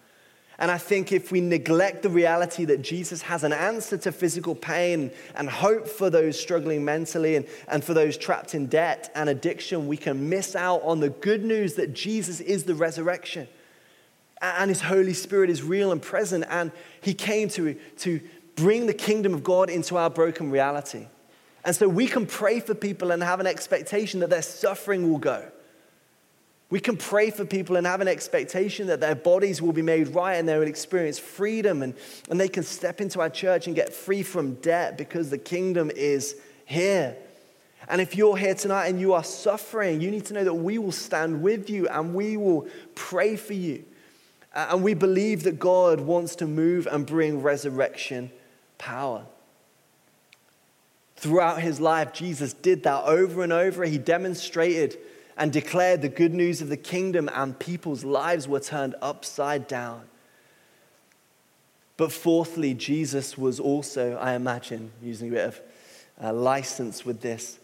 And 0.62 0.70
I 0.70 0.78
think 0.78 1.12
if 1.12 1.32
we 1.32 1.42
neglect 1.42 2.04
the 2.04 2.10
reality 2.10 2.66
that 2.66 2.84
Jesus 2.84 3.24
has 3.24 3.44
an 3.44 3.52
answer 3.52 3.98
to 3.98 4.12
physical 4.12 4.54
pain 4.54 5.10
and 5.34 5.50
hope 5.50 5.88
for 5.88 6.12
those 6.12 6.40
struggling 6.40 6.86
mentally 6.86 7.36
and, 7.36 7.48
and 7.68 7.84
for 7.84 7.96
those 7.96 8.16
trapped 8.16 8.54
in 8.54 8.68
debt 8.68 9.12
and 9.16 9.28
addiction, 9.28 9.88
we 9.88 9.98
can 9.98 10.30
miss 10.30 10.56
out 10.56 10.84
on 10.84 11.00
the 11.00 11.10
good 11.10 11.44
news 11.44 11.74
that 11.74 11.96
Jesus 11.96 12.40
is 12.40 12.66
the 12.66 12.76
resurrection. 12.76 13.48
And 14.40 14.70
his 14.70 14.82
Holy 14.82 15.16
Spirit 15.16 15.50
is 15.50 15.64
real 15.64 15.92
and 15.92 16.00
present. 16.00 16.46
And 16.48 16.72
he 17.02 17.16
came 17.16 17.50
to, 17.50 17.74
to 17.98 18.22
bring 18.56 18.86
the 18.86 18.94
kingdom 18.94 19.34
of 19.34 19.44
God 19.44 19.72
into 19.72 19.98
our 19.98 20.12
broken 20.12 20.52
reality. 20.52 21.08
And 21.66 21.76
so 21.76 21.90
we 21.90 22.06
can 22.06 22.28
pray 22.28 22.60
for 22.60 22.76
people 22.76 23.10
and 23.10 23.24
have 23.24 23.40
an 23.40 23.48
expectation 23.48 24.20
that 24.20 24.30
their 24.30 24.44
suffering 24.44 25.12
will 25.12 25.18
go. 25.18 25.50
We 26.72 26.80
can 26.80 26.96
pray 26.96 27.32
for 27.32 27.44
people 27.44 27.76
and 27.76 27.86
have 27.86 28.00
an 28.00 28.08
expectation 28.08 28.88
that 28.88 29.02
their 29.02 29.14
bodies 29.14 29.62
will 29.62 29.74
be 29.74 29.82
made 29.82 30.08
right 30.08 30.36
and 30.36 30.48
they 30.48 30.58
will 30.58 30.68
experience 30.68 31.20
freedom 31.20 31.84
and, 31.84 31.94
and 32.30 32.40
they 32.40 32.48
can 32.48 32.64
step 32.64 33.02
into 33.02 33.20
our 33.20 33.30
church 33.30 33.68
and 33.68 33.76
get 33.76 33.94
free 33.94 34.24
from 34.24 34.56
debt 34.56 34.98
because 34.98 35.30
the 35.30 35.38
kingdom 35.38 35.92
is 35.94 36.38
here. 36.66 37.18
And 37.90 38.00
if 38.00 38.16
you're 38.16 38.38
here 38.38 38.56
tonight 38.56 38.88
and 38.88 39.02
you 39.02 39.12
are 39.12 39.24
suffering, 39.24 40.00
you 40.00 40.10
need 40.12 40.26
to 40.28 40.34
know 40.34 40.46
that 40.46 40.54
we 40.54 40.78
will 40.78 40.94
stand 40.94 41.42
with 41.42 41.70
you 41.70 41.90
and 41.90 42.16
we 42.16 42.38
will 42.38 42.68
pray 42.96 43.36
for 43.36 43.54
you. 43.54 43.84
And 44.56 44.82
we 44.82 44.94
believe 44.94 45.44
that 45.44 45.60
God 45.60 46.00
wants 46.00 46.36
to 46.38 46.48
move 46.48 46.88
and 46.90 47.06
bring 47.06 47.42
resurrection 47.42 48.32
power. 48.78 49.26
Throughout 51.18 51.62
his 51.62 51.82
life, 51.82 52.14
Jesus 52.14 52.54
did 52.54 52.84
that 52.84 53.04
over 53.04 53.44
and 53.44 53.52
over. 53.52 53.84
He 53.84 53.98
demonstrated 53.98 54.98
and 55.38 55.52
declared 55.52 56.02
the 56.02 56.10
good 56.10 56.34
news 56.34 56.62
of 56.62 56.70
the 56.70 56.78
kingdom, 56.78 57.30
and 57.34 57.58
people's 57.58 58.04
lives 58.04 58.48
were 58.48 58.60
turned 58.60 58.96
upside 59.02 59.68
down. 59.68 60.04
But 61.98 62.12
fourthly, 62.12 62.74
Jesus 62.74 63.38
was 63.38 63.60
also, 63.60 64.16
I 64.18 64.34
imagine, 64.34 64.92
using 65.04 65.30
a 65.30 65.32
bit 65.32 65.48
of 65.48 65.62
uh, 66.24 66.34
license 66.34 67.06
with 67.06 67.22
this, 67.22 67.60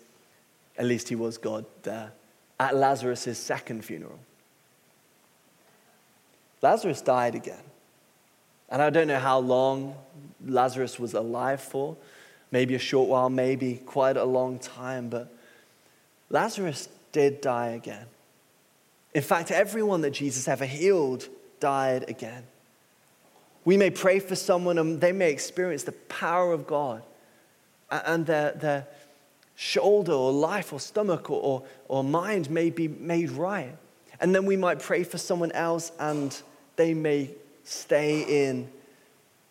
at 0.78 0.86
least 0.86 1.10
he 1.10 1.16
was 1.16 1.38
God 1.38 1.66
there, 1.84 2.12
at 2.60 2.76
Lazarus' 2.76 3.38
second 3.38 3.84
funeral. 3.84 4.20
Lazarus 6.62 7.02
died 7.02 7.36
again. 7.36 7.64
And 8.70 8.82
I 8.82 8.90
don't 8.90 9.08
know 9.08 9.20
how 9.20 9.40
long 9.40 9.96
Lazarus 10.46 11.00
was 11.00 11.14
alive 11.14 11.62
for. 11.62 11.96
Maybe 12.52 12.76
a 12.76 12.80
short 12.80 13.10
while, 13.10 13.30
maybe 13.30 13.82
quite 13.86 14.18
a 14.18 14.24
long 14.24 14.60
time. 14.60 15.10
But 15.10 15.34
Lazarus 16.30 16.90
did 17.18 17.42
die 17.42 17.70
again. 17.70 18.06
In 19.16 19.24
fact, 19.24 19.50
everyone 19.50 20.02
that 20.02 20.12
Jesus 20.12 20.48
ever 20.48 20.66
healed 20.66 21.28
died 21.60 22.08
again. 22.08 22.44
We 23.66 23.76
may 23.76 23.90
pray 23.90 24.20
for 24.20 24.36
someone 24.36 24.78
and 24.78 25.02
they 25.02 25.12
may 25.12 25.32
experience 25.32 25.82
the 25.82 25.94
power 25.94 26.54
of 26.54 26.68
God 26.68 27.02
and 27.90 28.28
their, 28.28 28.52
their 28.52 28.88
shoulder 29.56 30.12
or 30.12 30.32
life 30.32 30.72
or 30.72 30.80
stomach 30.80 31.32
or, 31.32 31.42
or, 31.42 31.64
or 31.88 32.04
mind 32.04 32.52
may 32.52 32.70
be 32.70 32.88
made 32.88 33.32
right. 33.32 33.76
And 34.20 34.36
then 34.36 34.46
we 34.46 34.56
might 34.56 34.80
pray 34.80 35.04
for 35.04 35.18
someone 35.18 35.52
else 35.54 35.92
and 36.00 36.40
they 36.76 36.94
may 36.94 37.32
stay 37.64 38.48
in 38.48 38.70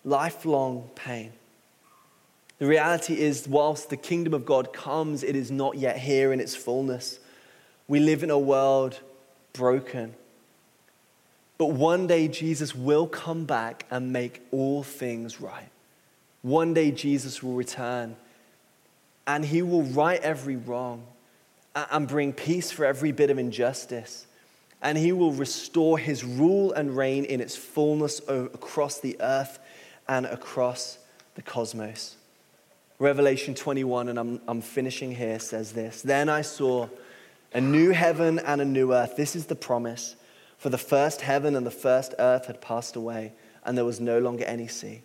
lifelong 0.04 0.88
pain. 0.94 1.32
The 2.58 2.66
reality 2.66 3.18
is, 3.18 3.48
whilst 3.48 3.90
the 3.90 3.96
kingdom 3.96 4.34
of 4.34 4.46
God 4.46 4.72
comes, 4.72 5.24
it 5.24 5.34
is 5.34 5.50
not 5.50 5.76
yet 5.76 5.98
here 5.98 6.32
in 6.32 6.38
its 6.38 6.54
fullness. 6.54 7.18
We 7.88 8.00
live 8.00 8.22
in 8.22 8.30
a 8.30 8.38
world 8.38 9.00
broken. 9.52 10.14
But 11.58 11.66
one 11.66 12.06
day 12.06 12.28
Jesus 12.28 12.74
will 12.74 13.06
come 13.06 13.44
back 13.44 13.86
and 13.90 14.12
make 14.12 14.42
all 14.50 14.82
things 14.82 15.40
right. 15.40 15.70
One 16.42 16.74
day 16.74 16.90
Jesus 16.90 17.42
will 17.42 17.54
return 17.54 18.16
and 19.26 19.44
he 19.44 19.62
will 19.62 19.82
right 19.82 20.20
every 20.20 20.56
wrong 20.56 21.04
and 21.74 22.06
bring 22.06 22.32
peace 22.32 22.70
for 22.70 22.84
every 22.84 23.12
bit 23.12 23.30
of 23.30 23.38
injustice. 23.38 24.26
And 24.82 24.96
he 24.96 25.12
will 25.12 25.32
restore 25.32 25.98
his 25.98 26.22
rule 26.22 26.72
and 26.72 26.96
reign 26.96 27.24
in 27.24 27.40
its 27.40 27.56
fullness 27.56 28.20
across 28.28 29.00
the 29.00 29.16
earth 29.20 29.58
and 30.06 30.26
across 30.26 30.98
the 31.34 31.42
cosmos. 31.42 32.16
Revelation 32.98 33.54
21, 33.54 34.08
and 34.08 34.18
I'm, 34.18 34.40
I'm 34.46 34.60
finishing 34.60 35.14
here, 35.14 35.38
says 35.38 35.72
this 35.72 36.02
Then 36.02 36.28
I 36.28 36.42
saw 36.42 36.88
a 37.56 37.60
new 37.62 37.90
heaven 37.90 38.38
and 38.40 38.60
a 38.60 38.66
new 38.66 38.92
earth. 38.92 39.16
This 39.16 39.34
is 39.34 39.46
the 39.46 39.56
promise. 39.56 40.14
For 40.58 40.68
the 40.68 40.76
first 40.76 41.22
heaven 41.22 41.56
and 41.56 41.66
the 41.66 41.70
first 41.70 42.12
earth 42.18 42.48
had 42.48 42.60
passed 42.60 42.96
away, 42.96 43.32
and 43.64 43.78
there 43.78 43.84
was 43.86 43.98
no 43.98 44.18
longer 44.18 44.44
any 44.44 44.68
sea. 44.68 45.00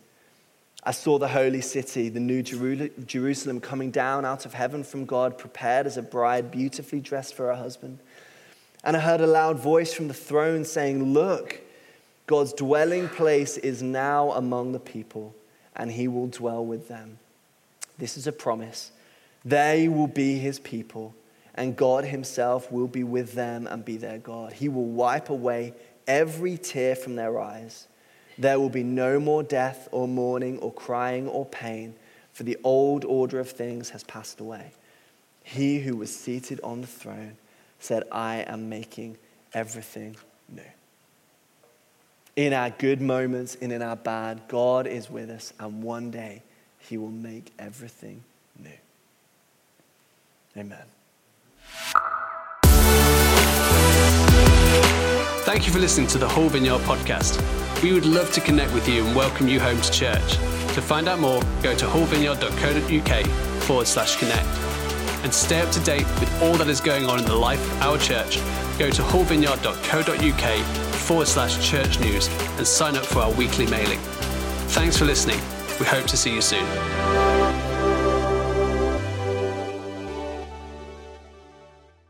I 0.84 0.91
saw 0.91 1.18
the 1.18 1.30
holy 1.30 1.62
city, 1.62 2.10
the 2.10 2.20
new 2.20 2.43
Jerusalem, 2.43 3.62
coming 3.62 3.89
down 3.89 4.26
out 4.26 4.45
of 4.45 4.54
heaven 4.54 4.84
from 4.84 5.06
God, 5.06 5.38
prepared 5.38 5.88
as 5.88 5.95
a 5.95 6.02
bride, 6.02 6.52
beautifully 6.52 6.99
dressed 6.99 7.36
for 7.36 7.45
her 7.45 7.56
husband. 7.56 7.99
And 8.84 8.97
I 8.97 8.99
heard 8.99 9.22
a 9.22 9.28
loud 9.28 9.58
voice 9.58 9.93
from 9.93 10.10
the 10.10 10.14
throne 10.14 10.66
saying, 10.66 11.14
Look, 11.14 11.62
God's 12.28 12.52
dwelling 12.52 13.08
place 13.08 13.56
is 13.56 13.82
now 13.82 14.32
among 14.32 14.74
the 14.74 14.80
people, 14.80 15.34
and 15.74 15.89
he 15.89 16.10
will 16.10 16.28
dwell 16.28 16.66
with 16.66 16.89
them. 16.89 17.18
This 17.97 18.18
is 18.18 18.28
a 18.28 18.34
promise. 18.34 18.91
They 19.45 19.88
will 19.88 20.08
be 20.08 20.38
his 20.38 20.60
people, 20.60 21.16
and 21.56 21.76
God 21.76 22.06
himself 22.06 22.72
will 22.72 22.88
be 22.88 23.04
with 23.04 23.34
them 23.34 23.68
and 23.68 23.84
be 23.84 23.97
their 23.97 24.18
God. 24.18 24.54
He 24.54 24.70
will 24.70 24.86
wipe 24.86 25.30
away 25.30 25.74
every 26.08 26.58
tear 26.58 26.95
from 26.95 27.16
their 27.16 27.39
eyes. 27.39 27.88
There 28.38 28.60
will 28.60 28.70
be 28.70 28.84
no 28.84 29.20
more 29.20 29.43
death 29.43 29.88
or 29.91 30.08
mourning 30.08 30.60
or 30.60 30.72
crying 30.74 31.28
or 31.28 31.45
pain, 31.45 31.95
for 32.34 32.43
the 32.43 32.58
old 32.64 33.04
order 33.06 33.39
of 33.39 33.49
things 33.49 33.89
has 33.89 34.04
passed 34.04 34.39
away. 34.39 34.72
He 35.43 35.80
who 35.80 35.97
was 35.97 36.16
seated 36.16 36.62
on 36.64 36.82
the 36.82 36.88
throne 36.88 37.38
said, 37.80 38.04
I 38.12 38.38
am 38.38 38.70
making 38.70 39.18
everything 39.54 40.16
new. 40.47 40.62
In 42.36 42.54
our 42.54 42.70
good 42.70 43.02
moments 43.02 43.58
and 43.62 43.74
in 43.74 43.82
our 43.82 43.97
bad, 43.97 44.43
God 44.47 44.88
is 44.88 45.10
with 45.10 45.30
us, 45.30 45.52
and 45.60 45.84
one 45.84 46.12
day 46.12 46.41
He 46.80 46.97
will 46.97 47.12
make 47.12 47.52
everything 47.60 48.24
new. 48.58 48.70
Amen. 50.56 50.86
Thank 55.43 55.67
you 55.67 55.74
for 55.74 55.80
listening 55.80 56.07
to 56.07 56.17
the 56.17 56.28
Hull 56.28 56.49
Vineyard 56.49 56.80
podcast. 56.82 57.41
We 57.84 57.93
would 57.93 58.05
love 58.05 58.32
to 58.34 58.41
connect 58.41 58.74
with 58.74 58.88
you 58.88 59.05
and 59.05 59.15
welcome 59.15 59.47
you 59.47 59.59
home 59.59 59.82
to 59.82 59.91
church. 59.91 60.38
To 60.76 60.82
find 60.82 61.09
out 61.09 61.19
more, 61.19 61.41
go 61.61 61.76
to 61.76 61.86
hullvineyard.co.uk 61.86 63.26
forward 63.63 63.88
slash 63.88 64.15
connect. 64.17 64.47
And 65.24 65.34
stay 65.34 65.59
up 65.61 65.69
to 65.72 65.80
date 65.82 66.05
with 66.19 66.41
all 66.41 66.53
that 66.55 66.67
is 66.67 66.80
going 66.80 67.05
on 67.05 67.19
in 67.19 67.26
the 67.26 67.36
life 67.36 67.59
of 67.74 67.82
our 67.82 67.97
church, 67.97 68.38
go 68.80 68.89
to 68.89 69.01
hullvineyard.co.uk 69.01 70.65
forward 70.95 71.28
slash 71.28 71.69
church 71.69 71.99
news 71.99 72.28
and 72.57 72.65
sign 72.65 72.95
up 72.95 73.05
for 73.05 73.19
our 73.19 73.32
weekly 73.34 73.67
mailing. 73.67 73.99
Thanks 74.69 74.97
for 74.97 75.05
listening. 75.05 75.39
We 75.80 75.86
hope 75.86 76.05
to 76.07 76.17
see 76.17 76.34
you 76.34 76.41
soon. 76.41 77.31